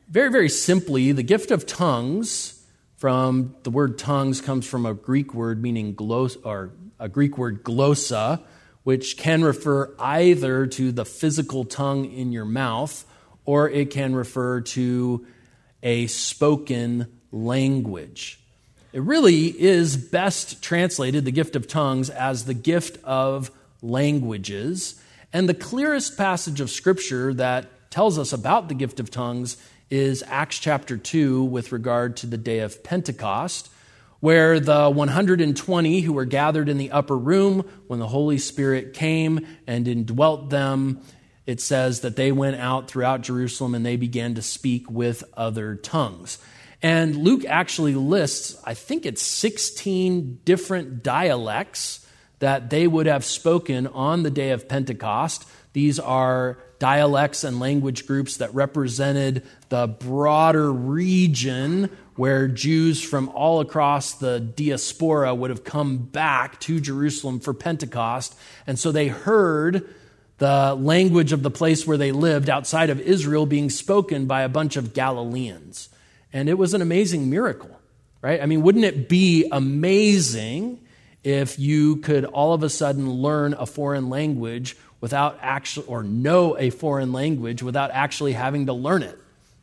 [0.10, 2.62] Very, very simply, the gift of tongues
[2.98, 6.72] from the word tongues comes from a Greek word meaning glos or
[7.02, 8.42] a Greek word glossa,
[8.84, 13.06] which can refer either to the physical tongue in your mouth
[13.46, 15.26] or it can refer to
[15.84, 18.40] a spoken language.
[18.94, 25.02] It really is best translated, the gift of tongues, as the gift of languages.
[25.34, 29.58] And the clearest passage of Scripture that tells us about the gift of tongues
[29.90, 33.70] is Acts chapter 2 with regard to the day of Pentecost,
[34.22, 39.46] where the 120 who were gathered in the upper room when the Holy Spirit came
[39.68, 41.02] and indwelt them
[41.46, 45.76] it says that they went out throughout Jerusalem and they began to speak with other
[45.76, 46.38] tongues.
[46.82, 52.06] And Luke actually lists, I think it's 16 different dialects
[52.40, 55.48] that they would have spoken on the day of Pentecost.
[55.74, 63.60] These are dialects and language groups that represented the broader region where Jews from all
[63.60, 68.36] across the diaspora would have come back to Jerusalem for Pentecost.
[68.66, 69.94] And so they heard
[70.40, 74.50] the language of the place where they lived outside of Israel being spoken by a
[74.50, 75.90] bunch of Galileans.
[76.34, 77.80] And it was an amazing miracle,
[78.24, 78.42] right?
[78.42, 80.80] I mean, wouldn't it be amazing
[81.24, 86.58] if you could all of a sudden learn a foreign language without actually, or know
[86.58, 89.18] a foreign language without actually having to learn it?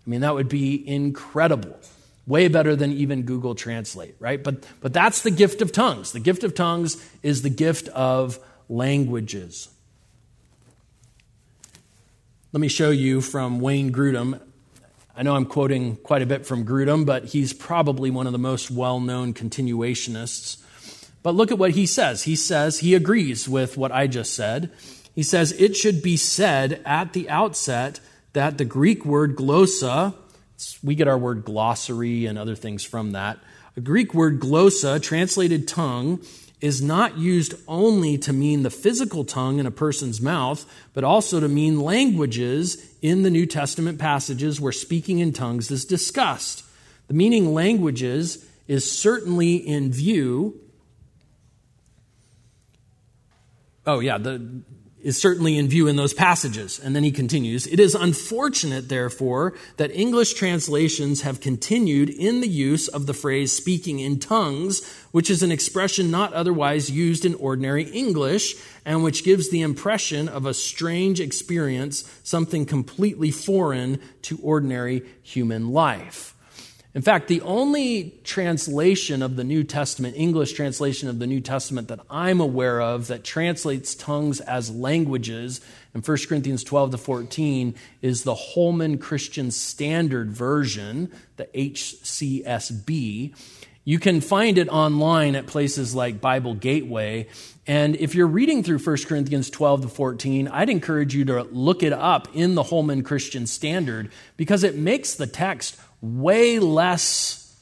[0.06, 1.78] I mean, that would be incredible.
[2.26, 4.42] Way better than even Google Translate, right?
[4.42, 6.12] But, but that's the gift of tongues.
[6.12, 9.70] The gift of tongues is the gift of languages.
[12.52, 14.40] Let me show you from Wayne Grudem.
[15.14, 18.38] I know I'm quoting quite a bit from Grudem, but he's probably one of the
[18.38, 20.62] most well known continuationists.
[21.22, 22.22] But look at what he says.
[22.22, 24.70] He says he agrees with what I just said.
[25.18, 27.98] He says it should be said at the outset
[28.34, 30.14] that the Greek word glossa,
[30.80, 33.40] we get our word glossary and other things from that.
[33.76, 36.20] A Greek word glossa, translated tongue,
[36.60, 40.64] is not used only to mean the physical tongue in a person's mouth,
[40.94, 45.84] but also to mean languages in the New Testament passages where speaking in tongues is
[45.84, 46.62] discussed.
[47.08, 50.60] The meaning languages is certainly in view.
[53.84, 54.62] Oh, yeah, the
[55.02, 56.78] is certainly in view in those passages.
[56.78, 62.48] And then he continues It is unfortunate, therefore, that English translations have continued in the
[62.48, 67.34] use of the phrase speaking in tongues, which is an expression not otherwise used in
[67.36, 74.38] ordinary English, and which gives the impression of a strange experience, something completely foreign to
[74.42, 76.34] ordinary human life.
[76.94, 81.88] In fact, the only translation of the New Testament, English translation of the New Testament
[81.88, 85.60] that I'm aware of that translates tongues as languages
[85.94, 93.34] in 1 Corinthians 12 to 14 is the Holman Christian Standard Version, the HCSB.
[93.84, 97.28] You can find it online at places like Bible Gateway.
[97.66, 101.82] And if you're reading through 1 Corinthians 12 to 14, I'd encourage you to look
[101.82, 107.56] it up in the Holman Christian Standard because it makes the text way less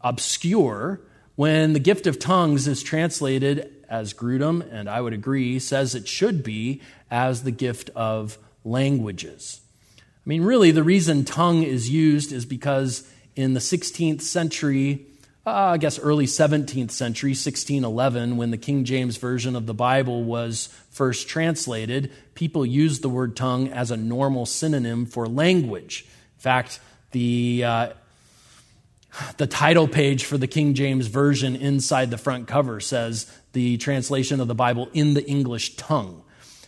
[0.00, 1.00] obscure
[1.36, 6.08] when the gift of tongues is translated as Grudem, and I would agree, says it
[6.08, 9.60] should be as the gift of languages.
[9.98, 15.06] I mean, really, the reason tongue is used is because in the 16th century,
[15.46, 20.24] uh, I guess early 17th century, 1611, when the King James Version of the Bible
[20.24, 26.04] was first translated, people used the word tongue as a normal synonym for language.
[26.04, 26.80] In fact,
[27.10, 27.88] the, uh,
[29.36, 34.40] the title page for the King James Version inside the front cover says the translation
[34.40, 36.22] of the Bible in the English tongue.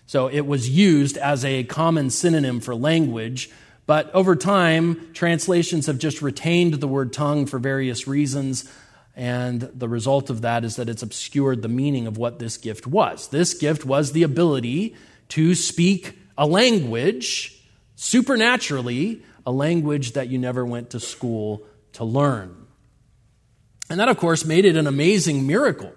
[0.06, 3.50] So it was used as a common synonym for language.
[3.86, 8.70] But over time, translations have just retained the word tongue for various reasons.
[9.14, 12.86] And the result of that is that it's obscured the meaning of what this gift
[12.86, 13.28] was.
[13.28, 14.96] This gift was the ability
[15.30, 17.60] to speak a language
[17.96, 22.66] supernaturally, a language that you never went to school to learn.
[23.88, 25.92] And that, of course, made it an amazing miracle.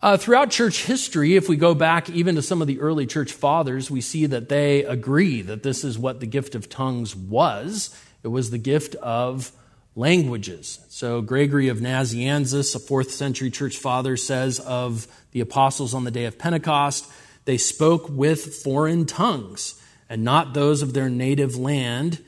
[0.00, 3.32] Uh, throughout church history, if we go back even to some of the early church
[3.32, 7.98] fathers, we see that they agree that this is what the gift of tongues was.
[8.22, 9.50] It was the gift of
[9.96, 10.80] languages.
[10.90, 16.10] So, Gregory of Nazianzus, a fourth century church father, says of the apostles on the
[16.10, 17.10] day of Pentecost,
[17.46, 22.22] they spoke with foreign tongues and not those of their native land,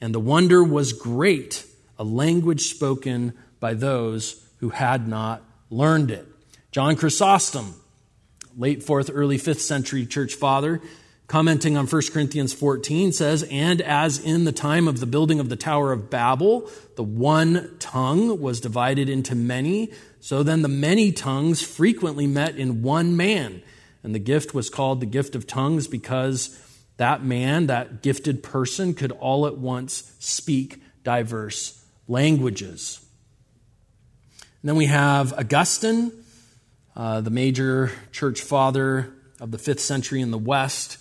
[0.00, 1.64] and the wonder was great,
[1.98, 6.26] a language spoken by those who had not learned it.
[6.70, 7.74] John Chrysostom,
[8.56, 10.80] late 4th, early 5th century church father,
[11.26, 15.48] commenting on 1 Corinthians 14, says, And as in the time of the building of
[15.48, 21.10] the Tower of Babel, the one tongue was divided into many, so then the many
[21.10, 23.62] tongues frequently met in one man.
[24.02, 26.58] And the gift was called the gift of tongues because
[26.96, 33.00] that man, that gifted person, could all at once speak diverse languages.
[34.62, 36.12] And then we have Augustine
[36.94, 40.98] uh, the major church father of the fifth century in the West.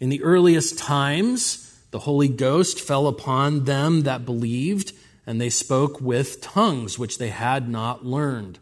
[0.00, 4.92] In the earliest times, the Holy Ghost fell upon them that believed,
[5.26, 8.58] and they spoke with tongues which they had not learned.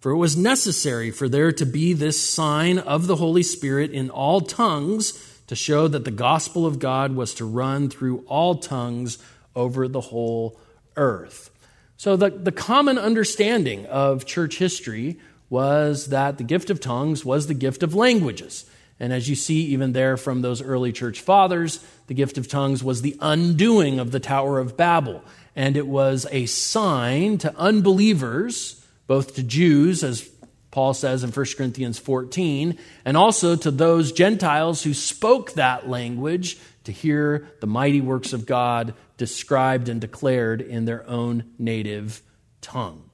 [0.00, 4.10] For it was necessary for there to be this sign of the Holy Spirit in
[4.10, 5.12] all tongues
[5.52, 9.18] to show that the gospel of God was to run through all tongues
[9.54, 10.58] over the whole
[10.96, 11.50] earth.
[11.98, 15.18] So, the, the common understanding of church history
[15.50, 18.64] was that the gift of tongues was the gift of languages.
[18.98, 22.82] And as you see, even there from those early church fathers, the gift of tongues
[22.82, 25.22] was the undoing of the Tower of Babel.
[25.54, 30.30] And it was a sign to unbelievers, both to Jews, as
[30.72, 36.58] Paul says in 1 Corinthians 14, and also to those Gentiles who spoke that language
[36.84, 42.22] to hear the mighty works of God described and declared in their own native
[42.62, 43.10] tongue.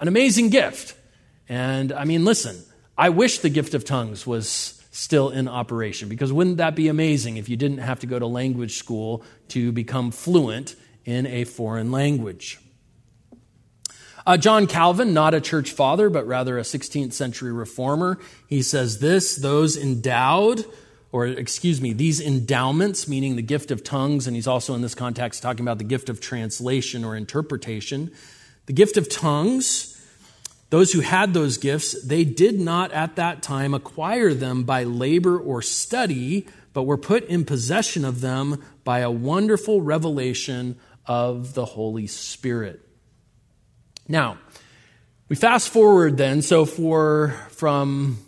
[0.00, 0.96] An amazing gift.
[1.48, 2.56] And I mean, listen,
[2.96, 7.36] I wish the gift of tongues was still in operation because wouldn't that be amazing
[7.36, 11.90] if you didn't have to go to language school to become fluent in a foreign
[11.90, 12.60] language?
[14.26, 18.98] Uh, John Calvin, not a church father, but rather a 16th century reformer, he says
[18.98, 20.64] this those endowed,
[21.12, 24.94] or excuse me, these endowments, meaning the gift of tongues, and he's also in this
[24.94, 28.10] context talking about the gift of translation or interpretation.
[28.66, 29.94] The gift of tongues
[30.74, 35.38] those who had those gifts, they did not at that time acquire them by labor
[35.38, 41.64] or study, but were put in possession of them by a wonderful revelation of the
[41.64, 42.83] Holy Spirit.
[44.06, 44.38] Now,
[45.28, 48.18] we fast forward then, so for from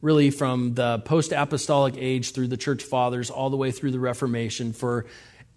[0.00, 3.98] really from the post apostolic age through the church fathers all the way through the
[3.98, 5.06] Reformation, for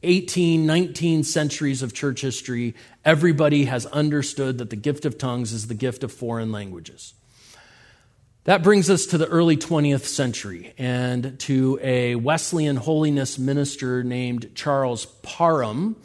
[0.04, 5.68] 18, 19 centuries of church history, everybody has understood that the gift of tongues is
[5.68, 7.14] the gift of foreign languages.
[8.46, 14.56] That brings us to the early 20th century and to a Wesleyan holiness minister named
[14.56, 15.96] Charles Parham.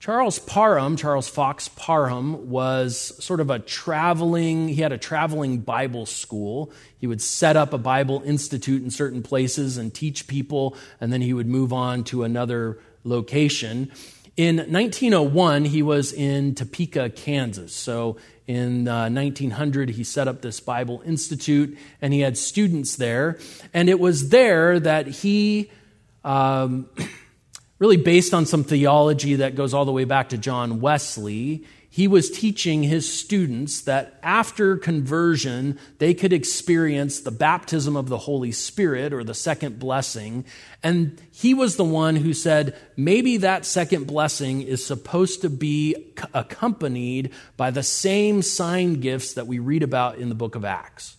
[0.00, 6.06] Charles Parham, Charles Fox Parham, was sort of a traveling, he had a traveling Bible
[6.06, 6.72] school.
[6.96, 11.20] He would set up a Bible institute in certain places and teach people, and then
[11.20, 13.92] he would move on to another location.
[14.38, 17.74] In 1901, he was in Topeka, Kansas.
[17.74, 23.38] So in uh, 1900, he set up this Bible Institute and he had students there.
[23.74, 25.70] And it was there that he
[26.24, 26.88] um,
[27.80, 32.06] really based on some theology that goes all the way back to John Wesley he
[32.06, 38.52] was teaching his students that after conversion, they could experience the baptism of the Holy
[38.52, 40.44] Spirit or the second blessing.
[40.84, 46.12] And he was the one who said, maybe that second blessing is supposed to be
[46.32, 51.16] accompanied by the same sign gifts that we read about in the book of Acts.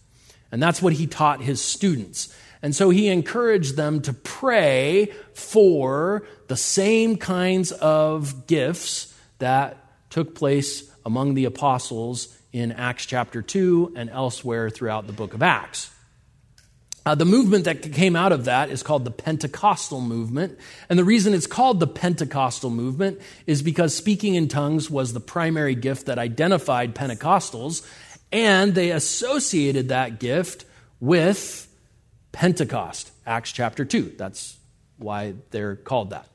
[0.53, 2.33] And that's what he taught his students.
[2.61, 9.77] And so he encouraged them to pray for the same kinds of gifts that
[10.09, 15.41] took place among the apostles in Acts chapter 2 and elsewhere throughout the book of
[15.41, 15.89] Acts.
[17.05, 20.59] Uh, the movement that came out of that is called the Pentecostal movement.
[20.89, 25.21] And the reason it's called the Pentecostal movement is because speaking in tongues was the
[25.21, 27.87] primary gift that identified Pentecostals,
[28.29, 30.65] and they associated that gift
[30.99, 31.73] with
[32.33, 34.15] Pentecost, Acts chapter 2.
[34.17, 34.57] That's
[34.97, 36.27] why they're called that.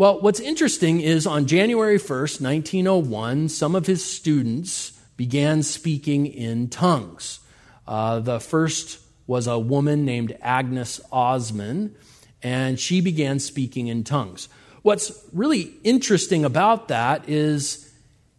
[0.00, 6.70] Well, what's interesting is on January 1st, 1901, some of his students began speaking in
[6.70, 7.40] tongues.
[7.86, 11.96] Uh, the first was a woman named Agnes Ozman,
[12.42, 14.48] and she began speaking in tongues.
[14.80, 17.92] What's really interesting about that is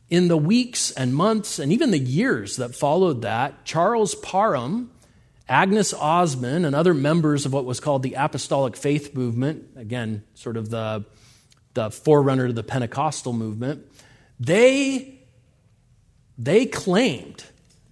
[0.09, 4.89] in the weeks and months and even the years that followed that, Charles Parham,
[5.47, 10.57] Agnes Ozman, and other members of what was called the Apostolic Faith Movement, again, sort
[10.57, 11.05] of the
[11.73, 13.85] the forerunner to the Pentecostal movement,
[14.39, 15.19] they,
[16.37, 17.45] they claimed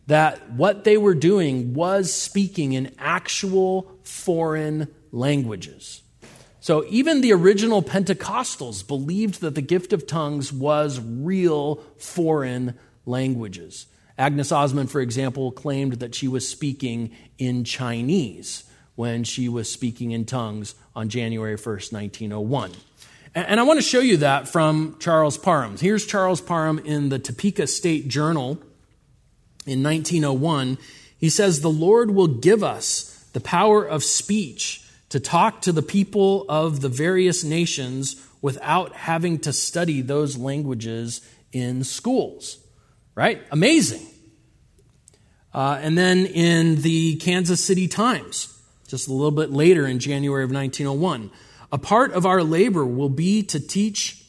[0.08, 6.02] that what they were doing was speaking in actual foreign languages.
[6.62, 13.88] So even the original Pentecostals believed that the gift of tongues was real foreign languages.
[14.18, 18.66] Agnes Ozman, for example, claimed that she was speaking in Chinese
[18.96, 22.72] when she was speaking in tongues on January 1st, 1901.
[23.36, 25.78] And I want to show you that from Charles Parham.
[25.78, 28.60] Here's Charles Parham in the Topeka State Journal
[29.68, 30.80] in 1901.
[31.18, 35.84] He says, The Lord will give us the power of speech to talk to the
[35.84, 41.22] people of the various nations without having to study those languages
[41.52, 42.58] in schools.
[43.14, 43.44] Right?
[43.52, 44.08] Amazing.
[45.54, 48.56] Uh, and then in the Kansas City Times,
[48.88, 51.30] just a little bit later in January of 1901,
[51.72, 54.26] a part of our labor will be to teach,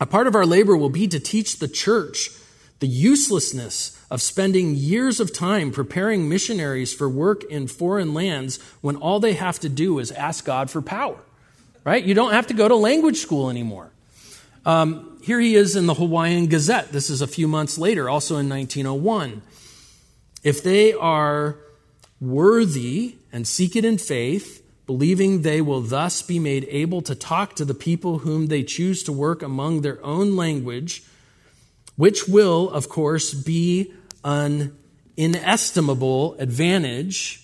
[0.00, 2.30] a part of our labor will be to teach the church
[2.78, 8.96] the uselessness of spending years of time preparing missionaries for work in foreign lands when
[8.96, 11.18] all they have to do is ask God for power.
[11.84, 12.04] Right?
[12.04, 13.92] You don't have to go to language school anymore.
[14.64, 16.90] Um, here he is in the Hawaiian Gazette.
[16.90, 19.42] This is a few months later, also in 1901.
[20.42, 21.56] If they are
[22.20, 27.54] worthy and seek it in faith, believing they will thus be made able to talk
[27.56, 31.02] to the people whom they choose to work among their own language,
[31.96, 33.92] which will, of course, be
[34.24, 34.76] an
[35.16, 37.42] inestimable advantage.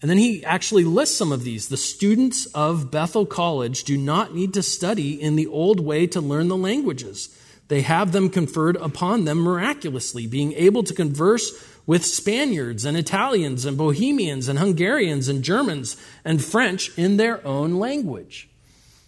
[0.00, 1.68] And then he actually lists some of these.
[1.68, 6.20] The students of Bethel College do not need to study in the old way to
[6.20, 7.36] learn the languages.
[7.68, 11.52] They have them conferred upon them miraculously, being able to converse
[11.86, 17.78] with Spaniards and Italians and Bohemians and Hungarians and Germans and French in their own
[17.78, 18.48] language.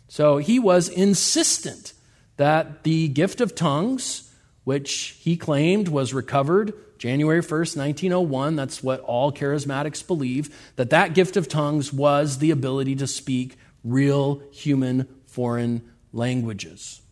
[0.09, 1.93] So he was insistent
[2.37, 4.33] that the gift of tongues,
[4.64, 11.14] which he claimed was recovered January 1st, 1901, that's what all charismatics believe, that that
[11.14, 17.03] gift of tongues was the ability to speak real human foreign languages.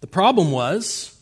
[0.00, 1.17] The problem was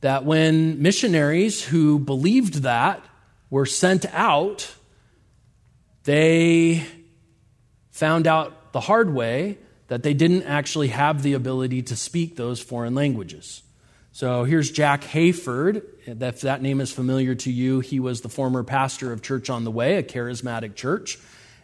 [0.00, 3.04] that when missionaries who believed that
[3.50, 4.74] were sent out,
[6.04, 6.84] they
[7.90, 12.60] found out the hard way that they didn't actually have the ability to speak those
[12.60, 13.62] foreign languages.
[14.12, 15.82] So here's Jack Hayford.
[16.06, 19.64] If that name is familiar to you, he was the former pastor of Church on
[19.64, 21.18] the Way, a charismatic church,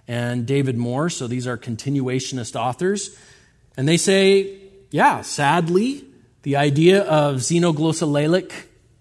[0.07, 1.11] and David Moore.
[1.11, 3.19] So these are continuationist authors.
[3.77, 4.59] And they say,
[4.91, 6.05] yeah, sadly,
[6.47, 8.49] the idea of xenoglossolalia,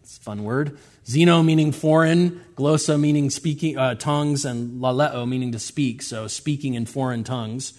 [0.02, 5.52] it's a fun word, xeno meaning foreign, glossa meaning speaking uh, tongues, and laleo meaning
[5.52, 7.74] to speak, so speaking in foreign tongues.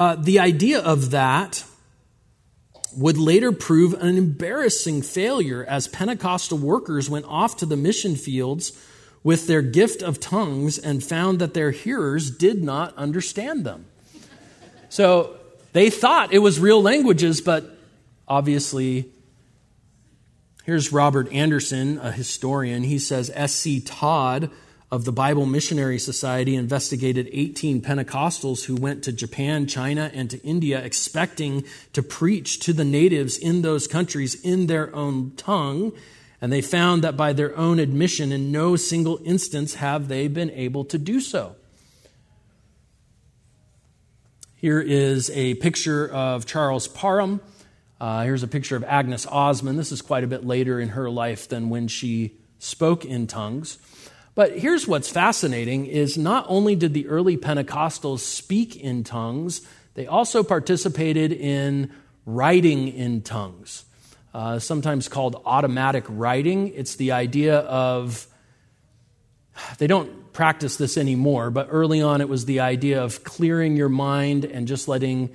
[0.00, 1.62] Uh, the idea of that
[2.96, 8.72] would later prove an embarrassing failure as Pentecostal workers went off to the mission fields
[9.22, 13.86] with their gift of tongues and found that their hearers did not understand them.
[14.88, 15.36] So
[15.72, 17.75] they thought it was real languages, but
[18.28, 19.10] obviously,
[20.64, 22.82] here's Robert Anderson, a historian.
[22.82, 23.80] He says S.C.
[23.80, 24.50] Todd
[24.90, 30.40] of the Bible Missionary Society investigated 18 Pentecostals who went to Japan, China, and to
[30.42, 35.92] India expecting to preach to the natives in those countries in their own tongue.
[36.40, 40.50] And they found that by their own admission, in no single instance have they been
[40.50, 41.56] able to do so.
[44.54, 47.40] Here is a picture of Charles Parham.
[47.98, 49.76] Uh, here's a picture of Agnes Ozman.
[49.76, 53.78] This is quite a bit later in her life than when she spoke in tongues.
[54.34, 60.06] But here's what's fascinating is not only did the early Pentecostals speak in tongues, they
[60.06, 61.90] also participated in
[62.26, 63.86] writing in tongues,
[64.34, 66.68] uh, sometimes called automatic writing.
[66.74, 68.26] It's the idea of,
[69.78, 73.88] they don't practice this anymore, but early on it was the idea of clearing your
[73.88, 75.34] mind and just letting,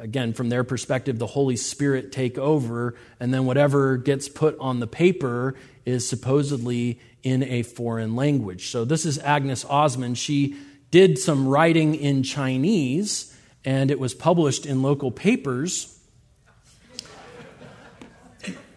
[0.00, 4.80] again, from their perspective, the Holy Spirit take over, and then whatever gets put on
[4.80, 8.70] the paper is supposedly in a foreign language.
[8.70, 10.16] So this is Agnes Ozman.
[10.16, 10.56] She
[10.90, 15.92] did some writing in Chinese, and it was published in local papers.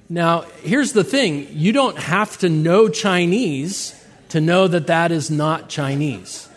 [0.09, 3.95] Now, here's the thing you don't have to know Chinese
[4.29, 6.49] to know that that is not Chinese.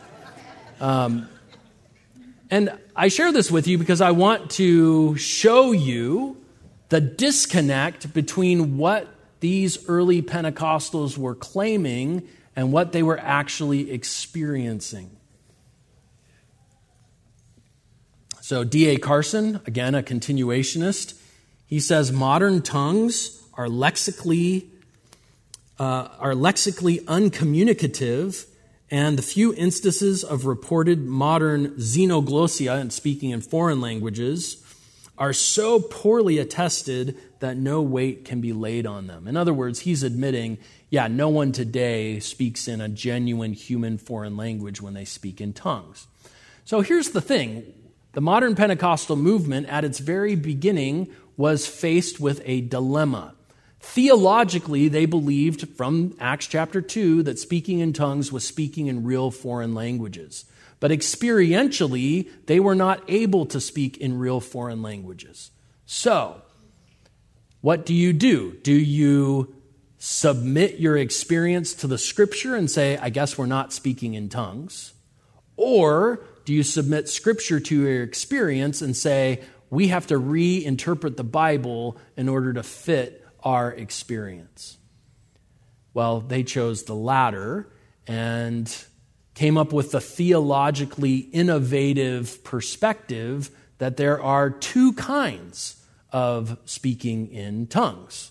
[0.80, 1.28] Um,
[2.52, 6.36] and I share this with you because I want to show you
[6.90, 9.08] the disconnect between what
[9.40, 15.16] these early Pentecostals were claiming and what they were actually experiencing.
[18.42, 18.98] So, D.A.
[18.98, 21.18] Carson, again a continuationist,
[21.64, 24.68] he says modern tongues are lexically,
[25.78, 28.44] uh, are lexically uncommunicative,
[28.92, 34.62] and the few instances of reported modern xenoglossia, and speaking in foreign languages,
[35.16, 39.26] are so poorly attested that no weight can be laid on them.
[39.26, 40.58] In other words, he's admitting,
[40.90, 45.54] yeah, no one today speaks in a genuine human foreign language when they speak in
[45.54, 46.06] tongues.
[46.66, 47.72] So here's the thing
[48.12, 53.36] the modern Pentecostal movement, at its very beginning, was faced with a dilemma.
[53.82, 59.32] Theologically, they believed from Acts chapter 2 that speaking in tongues was speaking in real
[59.32, 60.44] foreign languages.
[60.78, 65.50] But experientially, they were not able to speak in real foreign languages.
[65.84, 66.42] So,
[67.60, 68.52] what do you do?
[68.62, 69.54] Do you
[69.98, 74.92] submit your experience to the scripture and say, I guess we're not speaking in tongues?
[75.56, 81.24] Or do you submit scripture to your experience and say, we have to reinterpret the
[81.24, 84.78] Bible in order to fit our experience?
[85.94, 87.70] Well, they chose the latter
[88.06, 88.74] and
[89.34, 95.76] came up with the theologically innovative perspective that there are two kinds
[96.10, 98.30] of speaking in tongues.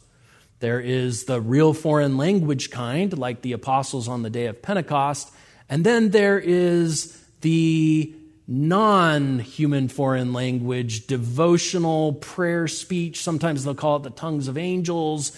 [0.59, 5.31] There is the real foreign language kind, like the apostles on the day of Pentecost,
[5.67, 8.13] and then there is the
[8.51, 13.23] non human foreign language, devotional prayer speech.
[13.23, 15.31] Sometimes they'll call it the tongues of angels.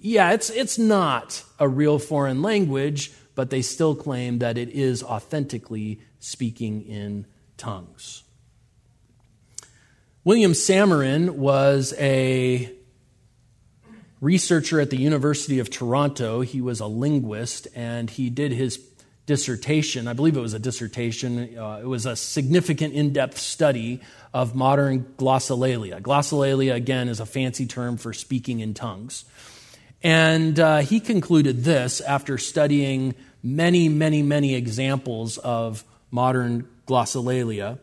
[0.00, 5.02] Yeah, it's, it's not a real foreign language, but they still claim that it is
[5.02, 7.26] authentically speaking in
[7.56, 8.22] tongues.
[10.22, 12.72] William Samarin was a
[14.20, 16.42] researcher at the University of Toronto.
[16.42, 18.78] He was a linguist, and he did his
[19.26, 20.06] dissertation.
[20.06, 21.58] I believe it was a dissertation.
[21.58, 24.00] Uh, it was a significant in depth study
[24.32, 26.00] of modern glossolalia.
[26.00, 29.24] Glossolalia, again, is a fancy term for speaking in tongues.
[30.02, 37.78] And uh, he concluded this after studying many, many, many examples of modern glossolalia.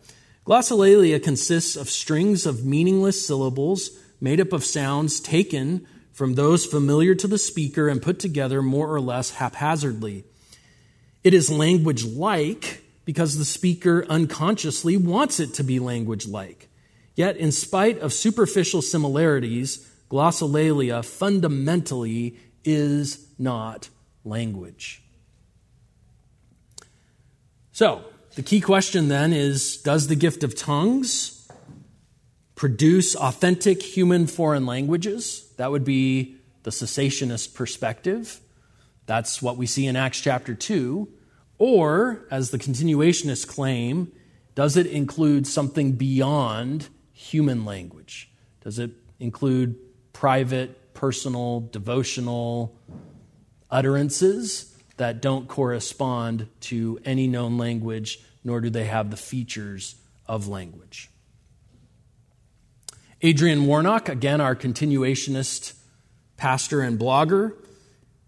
[0.45, 7.15] Glossolalia consists of strings of meaningless syllables made up of sounds taken from those familiar
[7.15, 10.23] to the speaker and put together more or less haphazardly.
[11.23, 16.69] It is language like because the speaker unconsciously wants it to be language like.
[17.15, 23.89] Yet, in spite of superficial similarities, glossolalia fundamentally is not
[24.23, 25.03] language.
[27.71, 28.05] So,
[28.35, 31.49] the key question then is Does the gift of tongues
[32.55, 35.51] produce authentic human foreign languages?
[35.57, 38.39] That would be the cessationist perspective.
[39.05, 41.07] That's what we see in Acts chapter 2.
[41.57, 44.11] Or, as the continuationists claim,
[44.55, 48.31] does it include something beyond human language?
[48.61, 49.77] Does it include
[50.13, 52.77] private, personal, devotional
[53.69, 59.95] utterances that don't correspond to any known language, nor do they have the features
[60.27, 61.09] of language.
[63.21, 65.73] Adrian Warnock, again, our continuationist
[66.37, 67.53] pastor and blogger,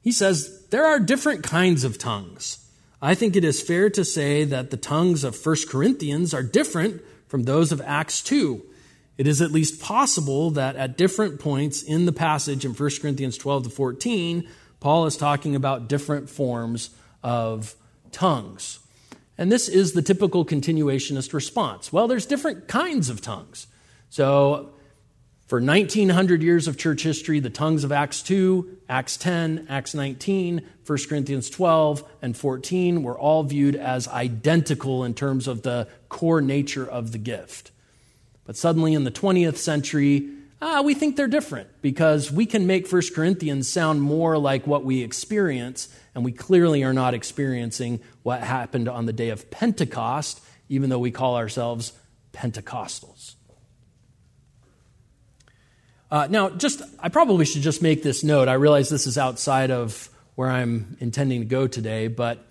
[0.03, 2.59] he says there are different kinds of tongues.
[3.01, 7.01] I think it is fair to say that the tongues of 1 Corinthians are different
[7.27, 8.63] from those of Acts 2.
[9.17, 13.37] It is at least possible that at different points in the passage in 1 Corinthians
[13.37, 14.47] 12 to 14,
[14.79, 16.89] Paul is talking about different forms
[17.21, 17.75] of
[18.11, 18.79] tongues.
[19.37, 21.91] And this is the typical continuationist response.
[21.91, 23.67] Well, there's different kinds of tongues.
[24.09, 24.73] So,
[25.47, 30.61] for 1900 years of church history, the tongues of Acts 2, Acts 10, Acts 19,
[30.85, 36.41] 1 Corinthians 12, and 14 were all viewed as identical in terms of the core
[36.41, 37.71] nature of the gift.
[38.45, 40.29] But suddenly in the 20th century,
[40.61, 44.85] ah, we think they're different because we can make 1 Corinthians sound more like what
[44.85, 50.39] we experience, and we clearly are not experiencing what happened on the day of Pentecost,
[50.69, 51.93] even though we call ourselves
[52.31, 53.33] Pentecostals.
[56.13, 58.47] Uh, now, just I probably should just make this note.
[58.47, 62.45] I realize this is outside of where I'm intending to go today, but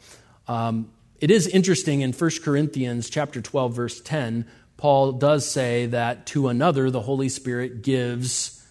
[0.48, 0.90] um,
[1.20, 4.48] it is interesting in 1 Corinthians chapter 12, verse 10,
[4.78, 8.66] Paul does say that to another the Holy Spirit gives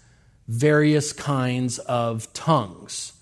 [0.50, 3.14] various kinds of tongues.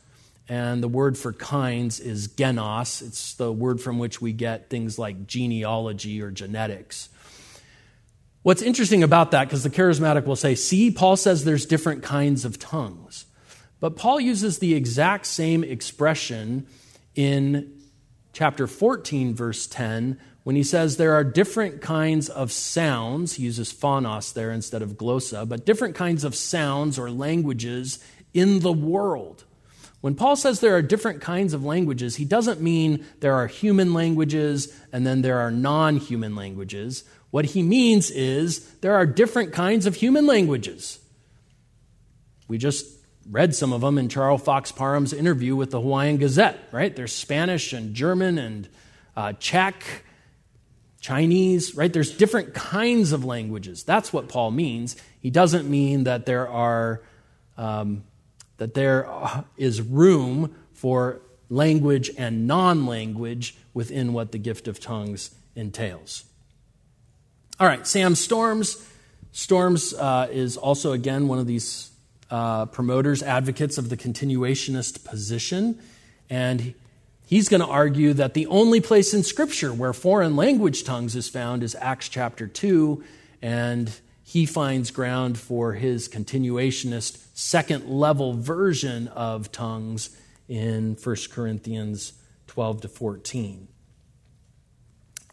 [0.47, 3.03] And the word for kinds is genos.
[3.05, 7.09] It's the word from which we get things like genealogy or genetics.
[8.41, 12.45] What's interesting about that, because the charismatic will say, see, Paul says there's different kinds
[12.45, 13.25] of tongues.
[13.79, 16.65] But Paul uses the exact same expression
[17.15, 17.79] in
[18.31, 23.33] chapter 14, verse 10, when he says there are different kinds of sounds.
[23.35, 27.99] He uses phonos there instead of glossa, but different kinds of sounds or languages
[28.33, 29.43] in the world.
[30.01, 33.93] When Paul says there are different kinds of languages, he doesn't mean there are human
[33.93, 37.03] languages and then there are non human languages.
[37.32, 40.99] What he means is there are different kinds of human languages.
[42.47, 42.88] We just
[43.30, 46.95] read some of them in Charles Fox Parham's interview with the Hawaiian Gazette, right?
[46.95, 48.67] There's Spanish and German and
[49.15, 50.03] uh, Czech,
[50.99, 51.93] Chinese, right?
[51.93, 53.84] There's different kinds of languages.
[53.84, 54.95] That's what Paul means.
[55.21, 57.01] He doesn't mean that there are
[57.57, 58.03] um,
[58.57, 59.09] that there
[59.57, 66.23] is room for language and non language within what the gift of tongues entails.
[67.60, 68.82] All right, Sam Storms.
[69.34, 71.91] Storms uh, is also, again, one of these
[72.32, 75.78] uh, promoters, advocates of the continuationist position.
[76.30, 76.74] And
[77.26, 81.28] he's going to argue that the only place in Scripture where foreign language tongues is
[81.28, 83.03] found is Acts chapter 2.
[83.41, 83.91] And
[84.24, 90.16] he finds ground for his continuationist second level version of tongues
[90.47, 92.14] in 1 Corinthians
[92.47, 93.68] 12 to 14.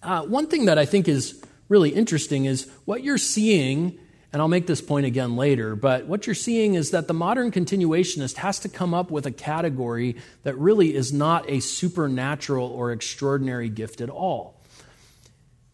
[0.02, 3.98] Uh, one thing that I think is really interesting is what you're seeing,
[4.32, 7.50] and I'll make this point again later, but what you're seeing is that the modern
[7.50, 12.92] continuationist has to come up with a category that really is not a supernatural or
[12.92, 14.60] extraordinary gift at all.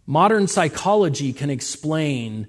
[0.07, 2.49] Modern psychology can explain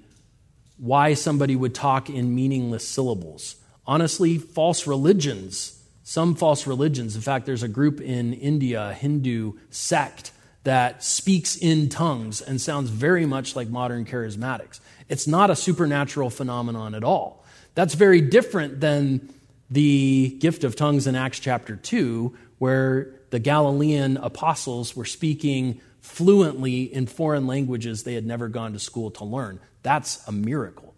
[0.76, 3.56] why somebody would talk in meaningless syllables.
[3.86, 10.32] Honestly, false religions, some false religions, in fact, there's a group in India, Hindu sect,
[10.64, 14.80] that speaks in tongues and sounds very much like modern charismatics.
[15.08, 17.44] It's not a supernatural phenomenon at all.
[17.74, 19.32] That's very different than
[19.70, 26.82] the gift of tongues in Acts chapter 2, where the Galilean apostles were speaking fluently
[26.82, 29.60] in foreign languages they had never gone to school to learn.
[29.82, 30.94] That's a miracle,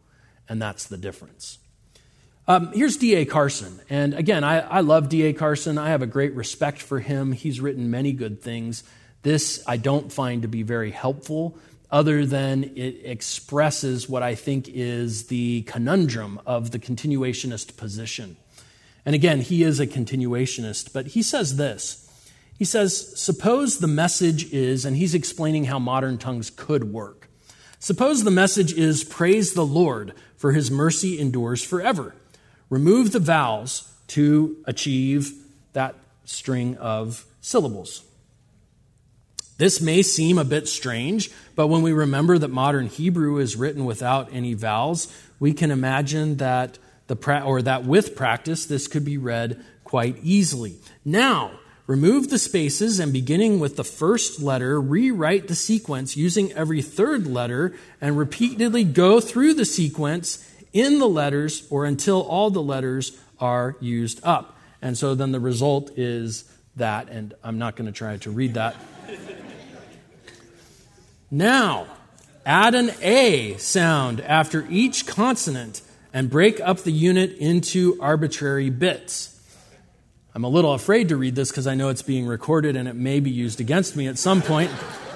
[0.49, 1.59] and that's the difference.
[2.49, 3.25] Um, here's D.A.
[3.25, 3.81] Carson.
[3.91, 5.33] And again, I, I love D.A.
[5.33, 5.79] Carson.
[5.79, 7.33] I have a great respect for him.
[7.33, 8.85] He's written many good things.
[9.27, 11.59] This I don't find to be very helpful,
[11.91, 18.37] other than it expresses what I think is the conundrum of the continuationist position.
[19.05, 22.09] And again, he is a continuationist, but he says this.
[22.57, 27.29] He says, Suppose the message is, and he's explaining how modern tongues could work.
[27.81, 32.15] Suppose the message is praise the Lord, for his mercy endures forever.
[32.71, 35.33] Remove the vowels to achieve
[35.73, 38.06] that string of syllables.
[39.59, 43.85] This may seem a bit strange, but when we remember that modern Hebrew is written
[43.85, 49.05] without any vowels, we can imagine that the pra- or that with practice this could
[49.05, 50.77] be read quite easily.
[51.05, 51.53] Now,
[51.87, 57.29] Remove the spaces and beginning with the first letter, rewrite the sequence using every third
[57.29, 63.17] letter and repeatedly go through the sequence in the letters or until all the letters
[63.39, 64.59] are used up.
[64.83, 66.45] And so then the result is
[66.75, 68.75] that, and I'm not going to try to read that.
[71.31, 71.87] Now,
[72.45, 79.33] add an A sound after each consonant and break up the unit into arbitrary bits.
[80.35, 82.95] I'm a little afraid to read this because I know it's being recorded and it
[82.95, 84.71] may be used against me at some point.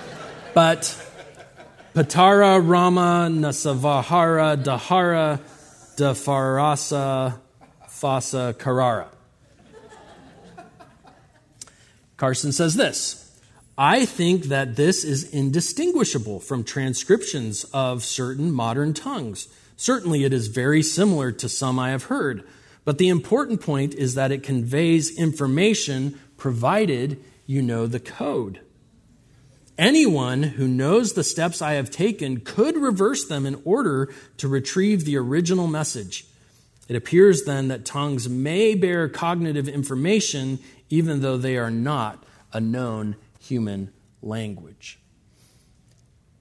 [0.55, 0.97] but
[1.95, 5.41] Patara Rama Nasavahara Dahara
[5.97, 7.39] Dafarasa
[7.87, 9.09] Fasa Karara.
[12.17, 13.20] Carson says this
[13.83, 19.49] I think that this is indistinguishable from transcriptions of certain modern tongues.
[19.75, 22.47] Certainly, it is very similar to some I have heard,
[22.85, 28.61] but the important point is that it conveys information provided you know the code.
[29.79, 35.07] Anyone who knows the steps I have taken could reverse them in order to retrieve
[35.07, 36.27] the original message.
[36.87, 40.59] It appears then that tongues may bear cognitive information
[40.91, 42.23] even though they are not
[42.53, 43.17] a known
[43.51, 43.93] human
[44.23, 44.99] language.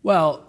[0.03, 0.45] Well,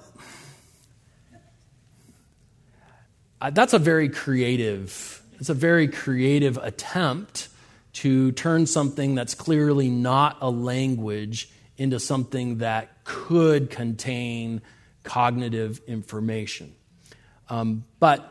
[3.53, 7.49] that's a very creative it's a very creative attempt
[7.95, 14.61] to turn something that's clearly not a language into something that could contain
[15.03, 16.75] cognitive information.
[17.49, 18.31] Um, but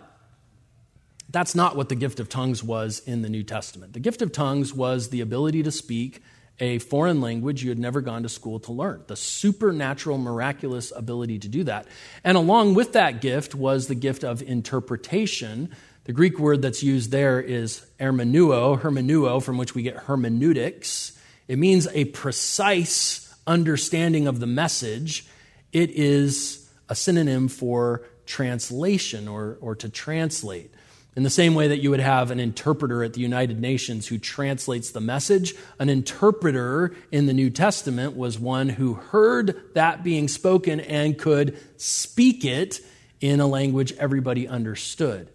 [1.31, 3.93] that's not what the gift of tongues was in the New Testament.
[3.93, 6.21] The gift of tongues was the ability to speak
[6.59, 9.03] a foreign language you had never gone to school to learn.
[9.07, 11.87] The supernatural, miraculous ability to do that.
[12.23, 15.69] And along with that gift was the gift of interpretation.
[16.03, 21.17] The Greek word that's used there is hermeneuo, hermeneuo, from which we get hermeneutics.
[21.47, 25.25] It means a precise understanding of the message,
[25.71, 30.71] it is a synonym for translation or, or to translate.
[31.15, 34.17] In the same way that you would have an interpreter at the United Nations who
[34.17, 40.27] translates the message, an interpreter in the New Testament was one who heard that being
[40.27, 42.79] spoken and could speak it
[43.21, 45.29] in a language everybody understood.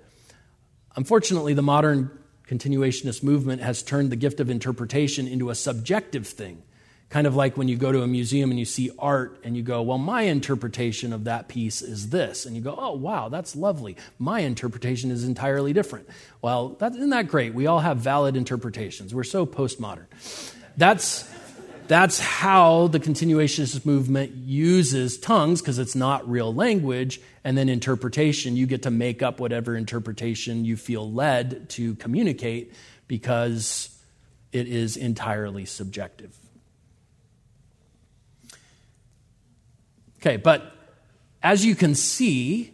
[0.97, 2.11] Unfortunately, the modern
[2.49, 6.63] continuationist movement has turned the gift of interpretation into a subjective thing.
[7.15, 9.63] Kind of like when you go to a museum and you see art and you
[9.63, 12.45] go, well, my interpretation of that piece is this.
[12.45, 13.97] And you go, oh, wow, that's lovely.
[14.19, 16.09] My interpretation is entirely different.
[16.43, 17.55] Well, that, isn't that great?
[17.55, 19.15] We all have valid interpretations.
[19.15, 20.07] We're so postmodern.
[20.77, 21.33] That's,
[21.87, 27.21] that's how the continuationist movement uses tongues because it's not real language.
[27.45, 32.75] And then interpretation, you get to make up whatever interpretation you feel led to communicate
[33.07, 33.97] because
[34.51, 36.37] it is entirely subjective.
[40.25, 40.73] Okay, but
[41.43, 42.73] as you can see,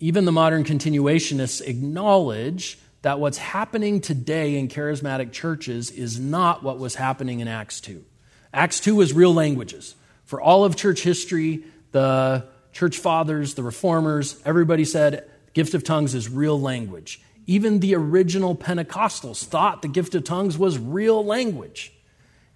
[0.00, 6.78] even the modern continuationists acknowledge that what's happening today in charismatic churches is not what
[6.78, 8.04] was happening in Acts 2.
[8.52, 9.94] Acts 2 was real languages.
[10.26, 16.14] For all of church history, the church fathers, the reformers, everybody said gift of tongues
[16.14, 17.22] is real language.
[17.46, 21.94] Even the original Pentecostals thought the gift of tongues was real language.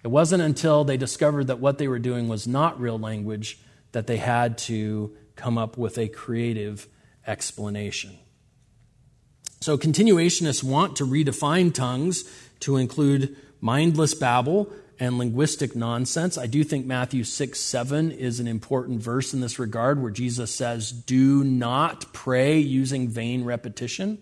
[0.03, 3.57] It wasn't until they discovered that what they were doing was not real language
[3.95, 6.85] that they had to come up with a creative
[7.25, 8.17] explanation.
[9.61, 12.25] So, continuationists want to redefine tongues
[12.59, 14.69] to include mindless babble
[14.99, 16.37] and linguistic nonsense.
[16.37, 20.53] I do think Matthew 6 7 is an important verse in this regard where Jesus
[20.53, 24.17] says, Do not pray using vain repetition.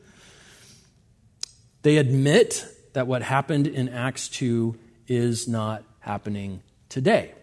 [1.81, 2.63] They admit
[2.93, 7.33] that what happened in Acts 2 is not happening today.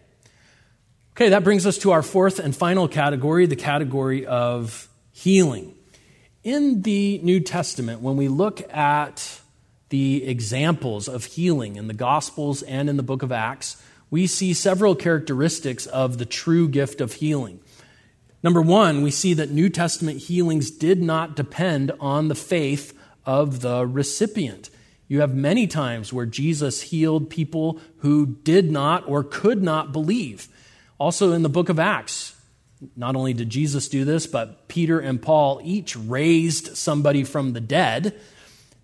[1.13, 5.75] Okay, that brings us to our fourth and final category, the category of healing.
[6.41, 9.41] In the New Testament, when we look at
[9.89, 14.53] the examples of healing in the Gospels and in the book of Acts, we see
[14.53, 17.59] several characteristics of the true gift of healing.
[18.41, 23.59] Number one, we see that New Testament healings did not depend on the faith of
[23.59, 24.69] the recipient.
[25.09, 30.47] You have many times where Jesus healed people who did not or could not believe.
[31.01, 32.39] Also, in the book of Acts,
[32.95, 37.59] not only did Jesus do this, but Peter and Paul each raised somebody from the
[37.59, 38.19] dead.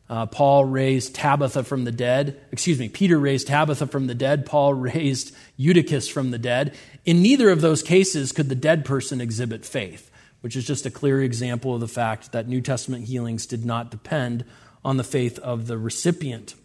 [0.10, 2.42] Uh, Paul raised Tabitha from the dead.
[2.52, 4.48] Excuse me, Peter raised Tabitha from the dead.
[4.48, 6.76] Paul raised Eutychus from the dead.
[7.06, 10.10] In neither of those cases could the dead person exhibit faith,
[10.42, 13.92] which is just a clear example of the fact that New Testament healings did not
[13.92, 14.44] depend
[14.84, 16.56] on the faith of the recipient.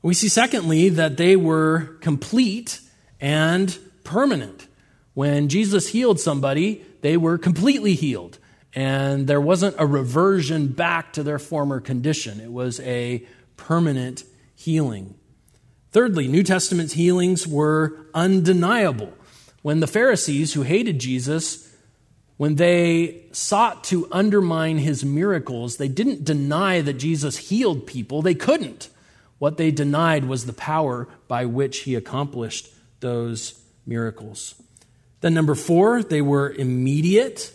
[0.00, 2.80] We see, secondly, that they were complete
[3.20, 4.66] and permanent.
[5.14, 8.38] When Jesus healed somebody, they were completely healed,
[8.74, 12.40] and there wasn't a reversion back to their former condition.
[12.40, 15.14] It was a permanent healing.
[15.92, 19.12] Thirdly, New Testament healings were undeniable.
[19.62, 21.70] When the Pharisees who hated Jesus
[22.40, 28.22] when they sought to undermine his miracles, they didn't deny that Jesus healed people.
[28.22, 28.88] They couldn't.
[29.38, 32.70] What they denied was the power by which he accomplished
[33.00, 34.54] those miracles.
[35.20, 37.52] Then, number four, they were immediate.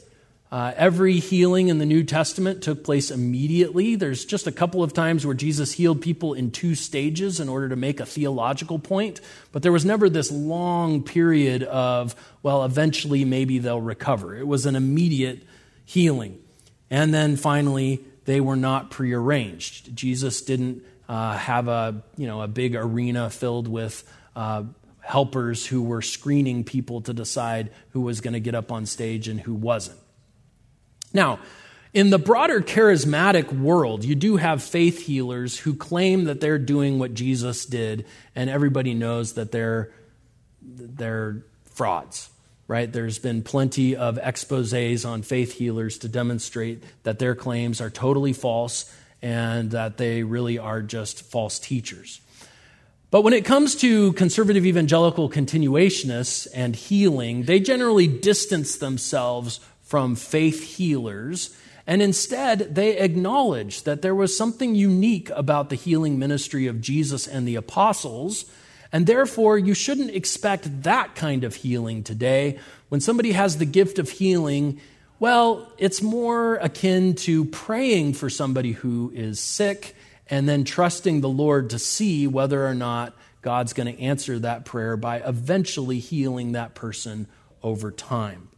[0.52, 3.96] Uh, every healing in the New Testament took place immediately.
[3.96, 7.70] There's just a couple of times where Jesus healed people in two stages in order
[7.70, 9.20] to make a theological point,
[9.52, 14.36] but there was never this long period of, well, eventually maybe they'll recover.
[14.36, 15.43] It was an immediate
[15.84, 16.39] healing.
[16.89, 19.96] And then finally, they were not prearranged.
[19.96, 24.04] Jesus didn't uh, have a, you know, a big arena filled with
[24.36, 24.64] uh,
[25.06, 29.28] helpers who were screening people to decide who was going to get up on stage
[29.28, 29.99] and who wasn't.
[31.14, 31.39] Now,
[31.93, 36.99] in the broader charismatic world, you do have faith healers who claim that they're doing
[36.99, 39.91] what Jesus did, and everybody knows that they're,
[40.62, 42.30] they're frauds
[42.68, 42.91] right?
[42.91, 48.34] There's been plenty of exposes on faith healers to demonstrate that their claims are totally
[48.34, 48.91] false
[49.22, 52.22] and that they really are just false teachers.
[53.16, 60.18] But when it comes to conservative evangelical continuationists and healing, they generally distance themselves from
[60.18, 61.55] faith healers.
[61.88, 67.26] And instead, they acknowledge that there was something unique about the healing ministry of Jesus
[67.26, 68.43] and the apostles
[68.91, 72.59] and therefore, you shouldn't expect that kind of healing today.
[72.89, 74.82] When somebody has the gift of healing,
[75.20, 79.95] well, it's more akin to praying for somebody who is sick
[80.30, 84.65] and then trusting the Lord to see whether or not God's going to answer that
[84.65, 87.28] prayer by eventually healing that person
[87.61, 88.49] over time.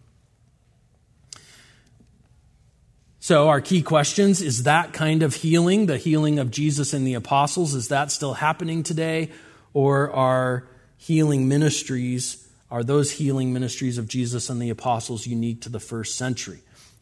[3.19, 7.15] So, our key questions is that kind of healing, the healing of Jesus and the
[7.15, 9.31] apostles, is that still happening today?
[9.77, 15.69] or are healing ministries, are those healing ministries of Jesus and the apostles unique to
[15.69, 16.59] the first century?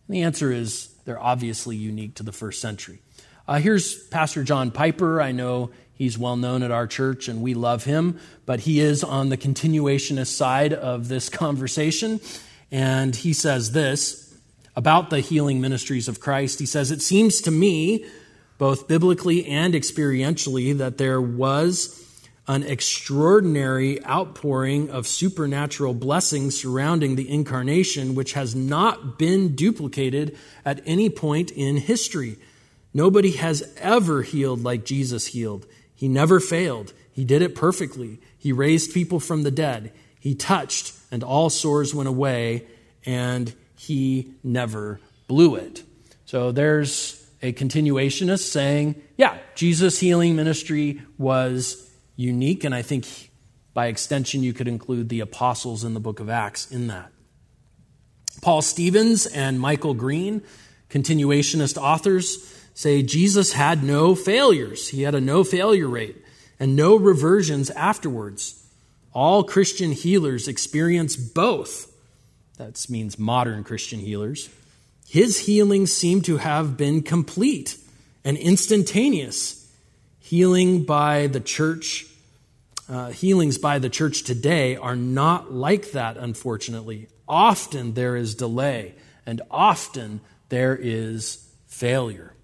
[0.07, 2.99] And the answer is they're obviously unique to the first century.
[3.47, 5.21] Uh, here's Pastor John Piper.
[5.21, 9.03] I know he's well known at our church and we love him, but he is
[9.03, 12.19] on the continuationist side of this conversation.
[12.71, 14.35] And he says this
[14.75, 16.57] about the healing ministries of Christ.
[16.57, 18.05] He says, It seems to me,
[18.57, 22.01] both biblically and experientially, that there was
[22.47, 30.35] an extraordinary outpouring of supernatural blessings surrounding the incarnation, which has not been duplicated
[30.65, 32.37] at any point in history.
[32.95, 35.67] Nobody has ever healed like Jesus healed.
[35.93, 36.93] He never failed.
[37.11, 38.21] He did it perfectly.
[38.37, 39.91] He raised people from the dead.
[40.17, 42.65] He touched, and all sores went away,
[43.05, 45.83] and he never blew it.
[46.23, 53.29] So there's a continuationist saying, yeah, Jesus' healing ministry was unique, and I think
[53.73, 57.11] by extension you could include the apostles in the book of Acts in that.
[58.41, 60.43] Paul Stevens and Michael Green,
[60.89, 64.89] continuationist authors, say Jesus had no failures.
[64.89, 66.23] He had a no failure rate
[66.59, 68.63] and no reversions afterwards.
[69.13, 71.91] All Christian healers experience both.
[72.57, 74.49] That means modern Christian healers.
[75.07, 77.77] His healings seem to have been complete
[78.23, 79.61] and instantaneous
[80.19, 82.07] healing by the church,
[82.89, 87.07] uh, healings by the church today are not like that, unfortunately.
[87.27, 88.95] Often there is delay,
[89.25, 92.34] and often there is failure.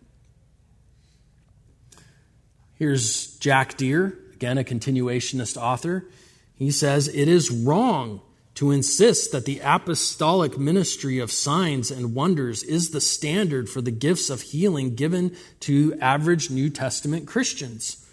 [2.81, 6.07] Here's Jack Deere, again, a continuationist author.
[6.55, 8.21] He says, It is wrong
[8.55, 13.91] to insist that the apostolic ministry of signs and wonders is the standard for the
[13.91, 18.03] gifts of healing given to average New Testament Christians.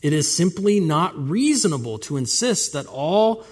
[0.00, 3.44] It is simply not reasonable to insist that all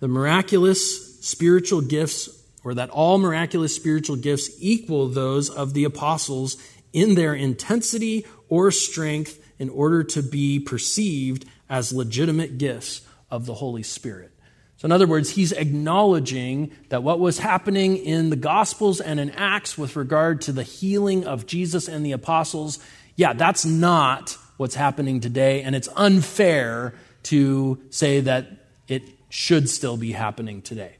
[0.00, 2.28] the miraculous spiritual gifts
[2.64, 6.58] or that all miraculous spiritual gifts equal those of the apostles
[6.92, 13.54] in their intensity or strength in order to be perceived as legitimate gifts of the
[13.54, 14.32] Holy Spirit.
[14.76, 19.30] So, in other words, he's acknowledging that what was happening in the Gospels and in
[19.30, 22.80] Acts with regard to the healing of Jesus and the apostles,
[23.14, 29.96] yeah, that's not what's happening today, and it's unfair to say that it should still
[29.96, 30.96] be happening today.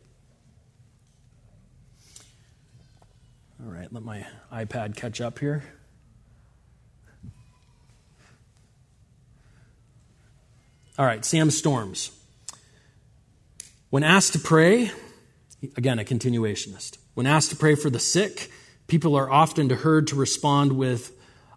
[3.61, 5.65] All right, let my iPad catch up here.
[11.03, 12.13] All right, Sam Storms.
[13.91, 14.93] When asked to pray,
[15.77, 18.53] again, a continuationist, when asked to pray for the sick,
[18.87, 21.11] people are often heard to respond with,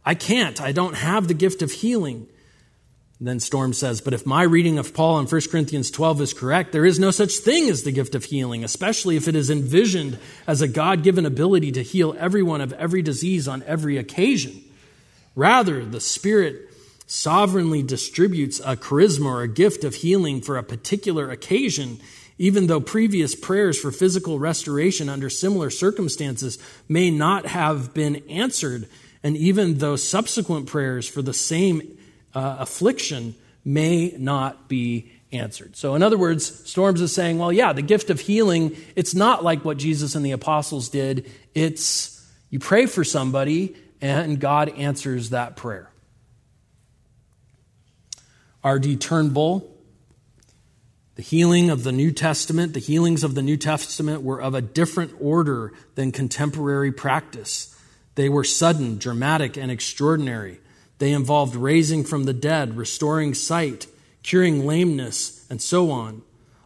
[0.03, 2.25] I can't, I don't have the gift of healing.
[3.19, 6.33] And then Storm says, But if my reading of Paul in 1 Corinthians 12 is
[6.33, 9.51] correct, there is no such thing as the gift of healing, especially if it is
[9.51, 10.17] envisioned
[10.47, 14.63] as a God given ability to heal everyone of every disease on every occasion.
[15.35, 16.71] Rather, the Spirit
[17.07, 21.99] sovereignly distributes a charisma or a gift of healing for a particular occasion,
[22.37, 26.57] even though previous prayers for physical restoration under similar circumstances
[26.89, 28.87] may not have been answered,
[29.23, 31.97] and even though subsequent prayers for the same
[32.33, 35.75] uh, affliction may not be answered.
[35.75, 39.43] So, in other words, Storms is saying, well, yeah, the gift of healing, it's not
[39.43, 41.29] like what Jesus and the apostles did.
[41.53, 42.11] It's
[42.49, 45.89] you pray for somebody and God answers that prayer.
[48.65, 48.97] R.D.
[48.97, 49.71] Turnbull,
[51.13, 54.61] the healing of the New Testament, the healings of the New Testament were of a
[54.61, 57.79] different order than contemporary practice.
[58.15, 60.59] They were sudden, dramatic, and extraordinary.
[60.97, 63.85] They involved raising from the dead, restoring sight,
[64.23, 66.23] curing lameness, and so on.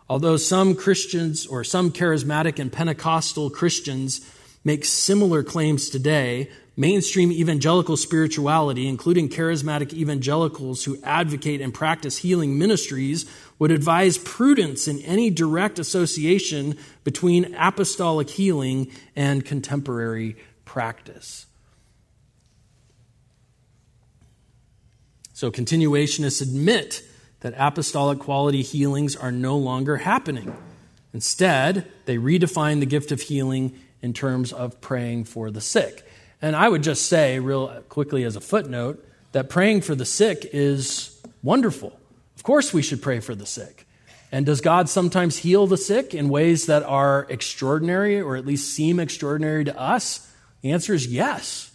[0.07, 4.25] Although some Christians or some charismatic and Pentecostal Christians
[4.63, 6.49] make similar claims today,
[6.79, 13.29] mainstream evangelical spirituality, including charismatic evangelicals who advocate and practice healing ministries,
[13.59, 21.47] would advise prudence in any direct association between apostolic healing and contemporary practice.
[25.33, 27.03] So, continuationists admit
[27.41, 30.55] that apostolic quality healings are no longer happening.
[31.13, 36.08] Instead, they redefine the gift of healing in terms of praying for the sick.
[36.41, 40.49] And I would just say, real quickly as a footnote, that praying for the sick
[40.53, 41.99] is wonderful.
[42.35, 43.85] Of course, we should pray for the sick.
[44.31, 48.73] And does God sometimes heal the sick in ways that are extraordinary or at least
[48.73, 50.31] seem extraordinary to us?
[50.61, 51.71] The answer is yes.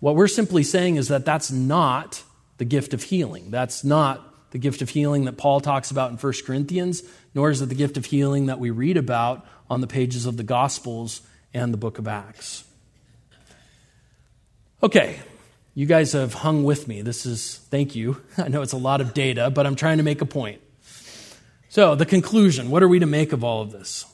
[0.00, 2.22] What we're simply saying is that that's not
[2.56, 3.50] the gift of healing.
[3.50, 7.02] That's not the gift of healing that Paul talks about in 1 Corinthians,
[7.34, 10.36] nor is it the gift of healing that we read about on the pages of
[10.36, 11.20] the Gospels
[11.52, 12.64] and the book of Acts.
[14.80, 15.18] Okay,
[15.74, 17.02] you guys have hung with me.
[17.02, 18.22] This is, thank you.
[18.38, 20.60] I know it's a lot of data, but I'm trying to make a point.
[21.68, 24.06] So, the conclusion what are we to make of all of this?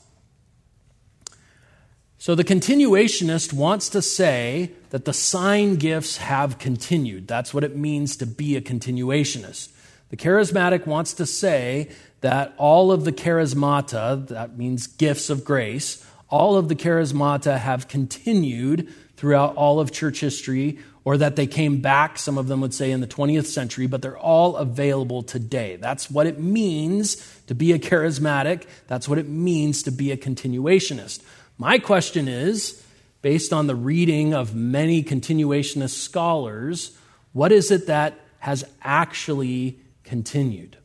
[2.17, 7.27] So, the continuationist wants to say that the sign gifts have continued.
[7.27, 9.71] That's what it means to be a continuationist.
[10.09, 16.03] The charismatic wants to say that all of the charismata, that means gifts of grace,
[16.27, 21.81] all of the charismata have continued throughout all of church history, or that they came
[21.81, 25.75] back, some of them would say in the 20th century, but they're all available today.
[25.75, 27.17] That's what it means
[27.47, 28.65] to be a charismatic.
[28.87, 31.21] That's what it means to be a continuationist.
[31.57, 32.83] My question is
[33.21, 36.97] based on the reading of many continuationist scholars,
[37.33, 40.77] what is it that has actually continued?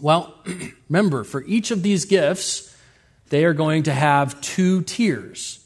[0.00, 0.34] Well,
[0.88, 2.74] remember, for each of these gifts,
[3.28, 5.61] they are going to have two tiers.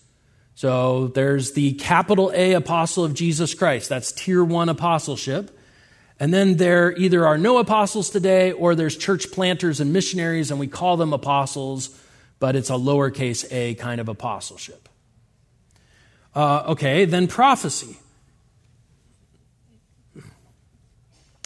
[0.57, 3.91] So there's the capital A apostle of Jesus Christ.
[3.91, 5.57] That's tier one apostleship.
[6.19, 10.59] And then there either are no apostles today or there's church planters and missionaries, and
[10.59, 11.91] we call them apostles,
[12.39, 14.89] but it's a lowercase a kind of apostleship.
[16.35, 17.99] Uh, okay, then prophecy.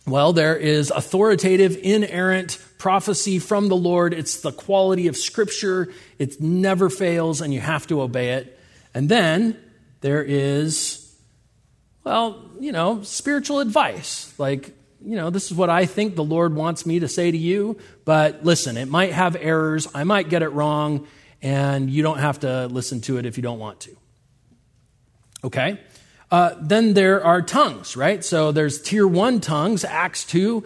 [0.07, 4.15] Well, there is authoritative, inerrant prophecy from the Lord.
[4.15, 8.57] It's the quality of Scripture, it never fails, and you have to obey it.
[8.95, 9.57] And then
[10.01, 11.15] there is,
[12.05, 14.33] well, you know, spiritual advice.
[14.39, 17.37] Like, you know, this is what I think the Lord wants me to say to
[17.37, 19.89] you, but listen, it might have errors.
[19.95, 21.07] I might get it wrong,
[21.41, 23.97] and you don't have to listen to it if you don't want to.
[25.45, 25.81] Okay?
[26.31, 28.25] Uh, then there are tongues, right?
[28.25, 30.65] So there's tier one tongues, Acts 2,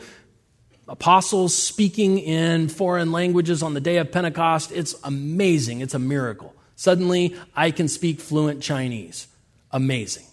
[0.88, 4.72] apostles speaking in foreign languages on the day of Pentecost.
[4.72, 5.80] It's amazing.
[5.80, 6.54] It's a miracle.
[6.84, 9.26] Suddenly, I can speak fluent Chinese.
[9.70, 10.26] Amazing.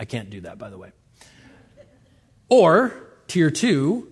[0.00, 0.90] I can't do that, by the way.
[2.48, 2.94] Or,
[3.28, 4.10] tier two,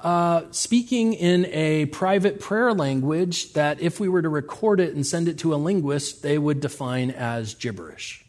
[0.00, 5.06] uh, speaking in a private prayer language that if we were to record it and
[5.06, 8.24] send it to a linguist, they would define as gibberish.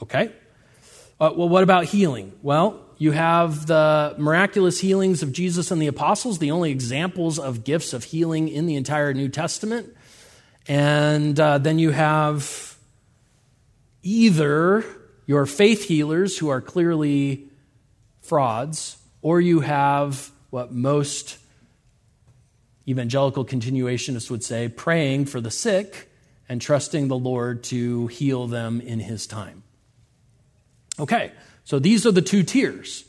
[0.00, 0.30] Okay?
[1.18, 2.32] Uh, well, what about healing?
[2.42, 7.64] Well, you have the miraculous healings of Jesus and the apostles, the only examples of
[7.64, 9.96] gifts of healing in the entire New Testament.
[10.68, 12.76] And uh, then you have
[14.02, 14.84] either
[15.26, 17.48] your faith healers who are clearly
[18.20, 21.38] frauds, or you have what most
[22.86, 26.10] evangelical continuationists would say praying for the sick
[26.48, 29.62] and trusting the Lord to heal them in his time.
[30.98, 31.32] Okay,
[31.64, 33.04] so these are the two tiers.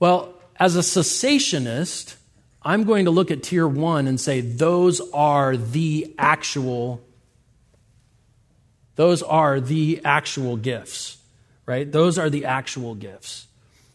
[0.00, 2.16] Well, as a cessationist,
[2.64, 7.02] I'm going to look at tier one and say those are the actual
[8.96, 11.18] those are the actual gifts,
[11.66, 11.90] right?
[11.90, 13.48] Those are the actual gifts.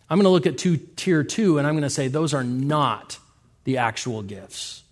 [0.10, 2.44] I'm going to look at two, tier two and I'm going to say those are
[2.44, 3.18] not
[3.64, 4.84] the actual gifts.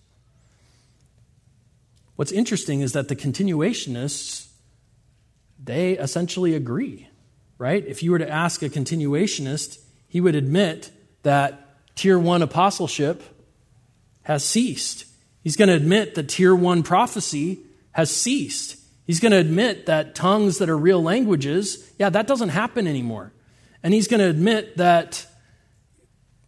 [2.16, 4.48] What's interesting is that the continuationists,
[5.64, 7.10] they essentially agree,
[7.58, 7.86] right?
[7.86, 10.90] If you were to ask a continuationist, he would admit
[11.24, 13.22] that tier one apostleship
[14.28, 15.06] has ceased.
[15.42, 17.60] He's going to admit that tier one prophecy
[17.92, 18.76] has ceased.
[19.06, 23.32] He's going to admit that tongues that are real languages, yeah, that doesn't happen anymore.
[23.82, 25.26] And he's going to admit that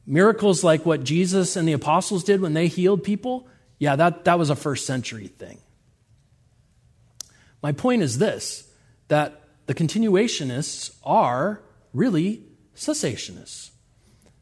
[0.06, 3.48] miracles like what Jesus and the apostles did when they healed people,
[3.78, 5.58] yeah, that, that was a first century thing.
[7.64, 8.70] My point is this
[9.08, 11.62] that the continuationists are
[11.94, 12.44] really
[12.76, 13.70] cessationists.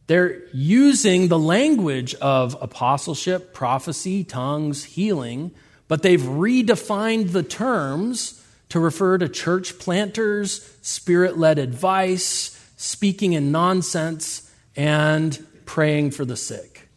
[0.07, 5.51] They're using the language of apostleship, prophecy, tongues, healing,
[5.87, 13.51] but they've redefined the terms to refer to church planters, spirit led advice, speaking in
[13.51, 16.87] nonsense, and praying for the sick.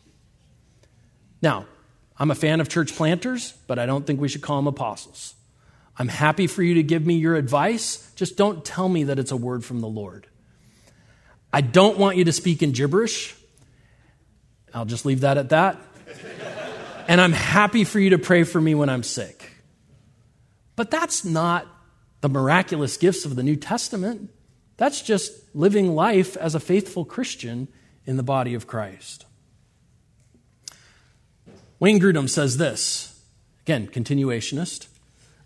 [1.43, 1.67] Now,
[2.17, 5.35] I'm a fan of church planters, but I don't think we should call them apostles.
[5.97, 8.13] I'm happy for you to give me your advice.
[8.15, 10.27] Just don't tell me that it's a word from the Lord.
[11.53, 13.35] I don't want you to speak in gibberish.
[14.73, 15.81] I'll just leave that at that.
[17.09, 19.51] and I'm happy for you to pray for me when I'm sick.
[20.77, 21.67] But that's not
[22.21, 24.31] the miraculous gifts of the New Testament.
[24.77, 27.69] That's just living life as a faithful Christian
[28.07, 29.27] in the body of Christ.
[31.79, 33.21] Wayne Grudem says this,
[33.63, 34.87] again, continuationist.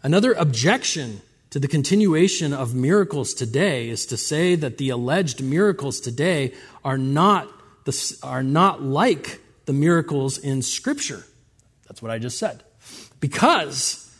[0.02, 1.22] Another objection
[1.54, 6.52] to the continuation of miracles today is to say that the alleged miracles today
[6.84, 7.48] are not,
[7.84, 11.24] the, are not like the miracles in Scripture.
[11.86, 12.64] That's what I just said.
[13.20, 14.12] Because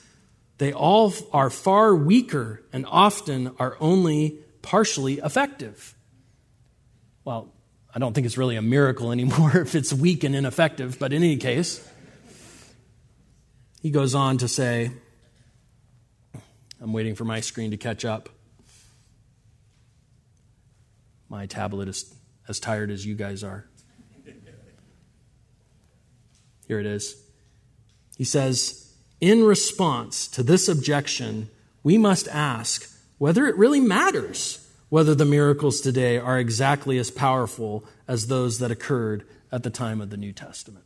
[0.59, 5.97] they all are far weaker and often are only partially effective.
[7.24, 7.52] Well,
[7.93, 11.24] I don't think it's really a miracle anymore if it's weak and ineffective, but in
[11.24, 11.85] any case,
[13.82, 14.93] he goes on to say,
[16.85, 18.28] I'm waiting for my screen to catch up.
[21.31, 22.15] My tablet is
[22.47, 23.66] as tired as you guys are.
[26.69, 27.16] Here it is.
[28.19, 31.48] He says, In response to this objection,
[31.82, 37.86] we must ask whether it really matters whether the miracles today are exactly as powerful
[38.06, 40.85] as those that occurred at the time of the New Testament.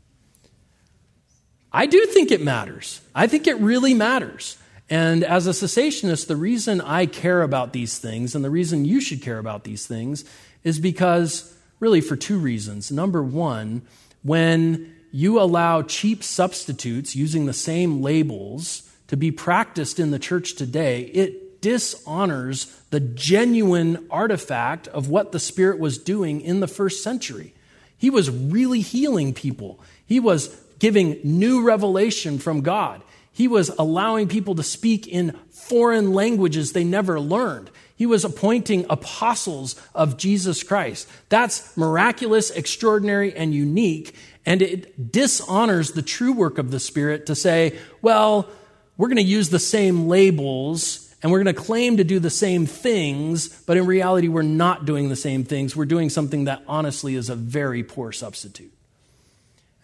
[1.73, 3.01] I do think it matters.
[3.17, 4.59] I think it really matters.
[4.91, 9.01] And as a cessationist, the reason I care about these things and the reason you
[9.01, 10.25] should care about these things
[10.65, 12.91] is because, really, for two reasons.
[12.91, 13.83] Number one,
[14.23, 20.55] when you allow cheap substitutes using the same labels to be practiced in the church
[20.55, 27.03] today, it dishonors the genuine artifact of what the Spirit was doing in the first
[27.03, 27.55] century.
[27.97, 30.49] He was really healing people, he was
[30.79, 33.03] giving new revelation from God.
[33.39, 37.71] He was allowing people to speak in foreign languages they never learned.
[37.95, 41.09] He was appointing apostles of Jesus Christ.
[41.29, 44.17] That's miraculous, extraordinary, and unique.
[44.45, 48.49] And it dishonors the true work of the Spirit to say, well,
[48.97, 52.31] we're going to use the same labels and we're going to claim to do the
[52.31, 55.77] same things, but in reality, we're not doing the same things.
[55.77, 58.73] We're doing something that honestly is a very poor substitute.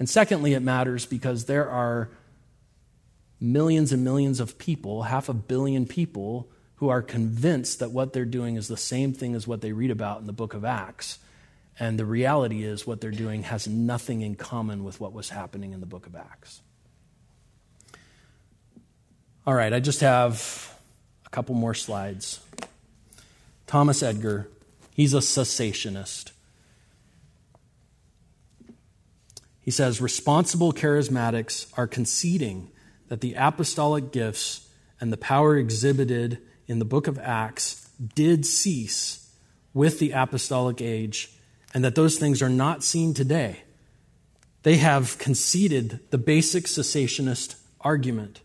[0.00, 2.08] And secondly, it matters because there are
[3.40, 8.24] millions and millions of people, half a billion people, who are convinced that what they're
[8.24, 11.18] doing is the same thing as what they read about in the book of Acts.
[11.78, 15.72] And the reality is, what they're doing has nothing in common with what was happening
[15.72, 16.60] in the book of Acts.
[19.46, 20.74] All right, I just have
[21.26, 22.40] a couple more slides.
[23.66, 24.48] Thomas Edgar,
[24.94, 26.30] he's a cessationist.
[29.60, 32.70] He says responsible charismatics are conceding
[33.08, 34.68] that the apostolic gifts
[35.00, 39.30] and the power exhibited in the book of Acts did cease
[39.72, 41.32] with the apostolic age,
[41.74, 43.62] and that those things are not seen today.
[44.62, 48.40] They have conceded the basic cessationist argument.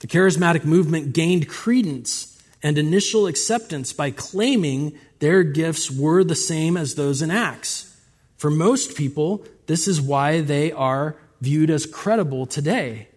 [0.00, 6.76] The charismatic movement gained credence and initial acceptance by claiming their gifts were the same
[6.76, 7.96] as those in Acts.
[8.36, 13.08] For most people, this is why they are viewed as credible today.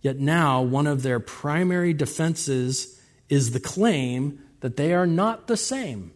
[0.00, 5.56] Yet now, one of their primary defenses is the claim that they are not the
[5.56, 6.12] same.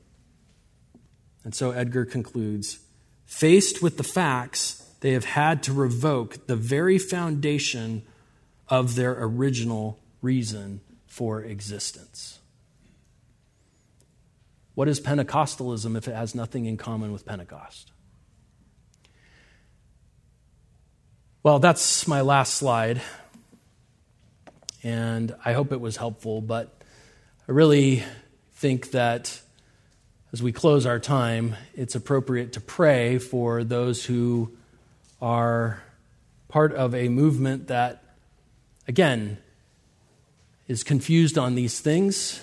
[1.44, 2.80] And so Edgar concludes
[3.24, 8.02] faced with the facts, they have had to revoke the very foundation
[8.68, 12.38] of their original reason for existence.
[14.74, 17.92] What is Pentecostalism if it has nothing in common with Pentecost?
[21.42, 23.00] Well, that's my last slide.
[24.82, 26.74] And I hope it was helpful, but
[27.48, 28.02] I really
[28.54, 29.40] think that
[30.32, 34.52] as we close our time, it's appropriate to pray for those who
[35.20, 35.82] are
[36.48, 38.02] part of a movement that,
[38.86, 39.38] again,
[40.68, 42.40] is confused on these things.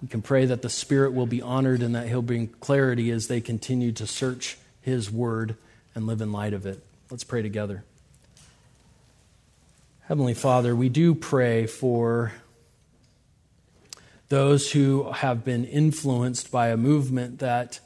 [0.00, 3.26] We can pray that the Spirit will be honored and that He'll bring clarity as
[3.26, 5.56] they continue to search His Word
[5.94, 6.84] and live in light of it.
[7.10, 7.82] Let's pray together.
[10.08, 12.30] Heavenly Father, we do pray for
[14.28, 17.80] those who have been influenced by a movement that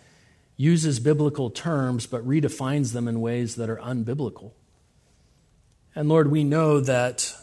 [0.59, 4.53] uses biblical terms but redefines them in ways that are unbiblical.
[5.95, 7.35] And Lord, we know that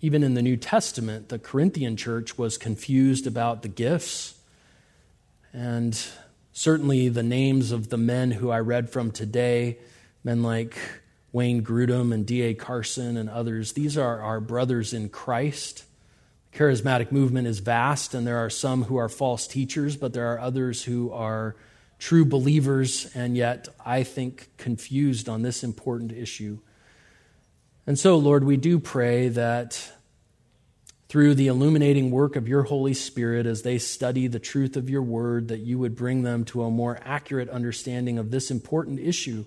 [0.00, 4.38] even in the New Testament, the Corinthian church was confused about the gifts.
[5.52, 6.00] And
[6.52, 9.78] certainly the names of the men who I read from today,
[10.22, 10.78] men like
[11.36, 12.54] Wayne Grudem and D.A.
[12.54, 15.84] Carson and others, these are our brothers in Christ
[16.50, 20.32] The charismatic movement is vast, and there are some who are false teachers, but there
[20.32, 21.54] are others who are
[21.98, 26.60] true believers and yet, I think, confused on this important issue.
[27.86, 29.92] And so, Lord, we do pray that
[31.10, 35.02] through the illuminating work of your Holy Spirit as they study the truth of your
[35.02, 39.44] word, that you would bring them to a more accurate understanding of this important issue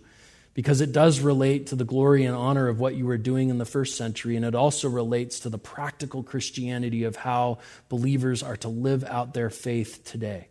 [0.53, 3.57] because it does relate to the glory and honor of what you were doing in
[3.57, 8.57] the first century, and it also relates to the practical Christianity of how believers are
[8.57, 10.47] to live out their faith today.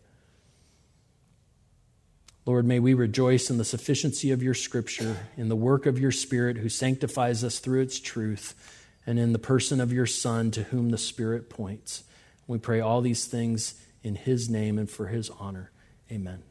[2.45, 6.11] Lord, may we rejoice in the sufficiency of your scripture, in the work of your
[6.11, 8.55] Spirit who sanctifies us through its truth,
[9.05, 12.03] and in the person of your Son to whom the Spirit points.
[12.47, 15.71] We pray all these things in his name and for his honor.
[16.11, 16.48] Amen.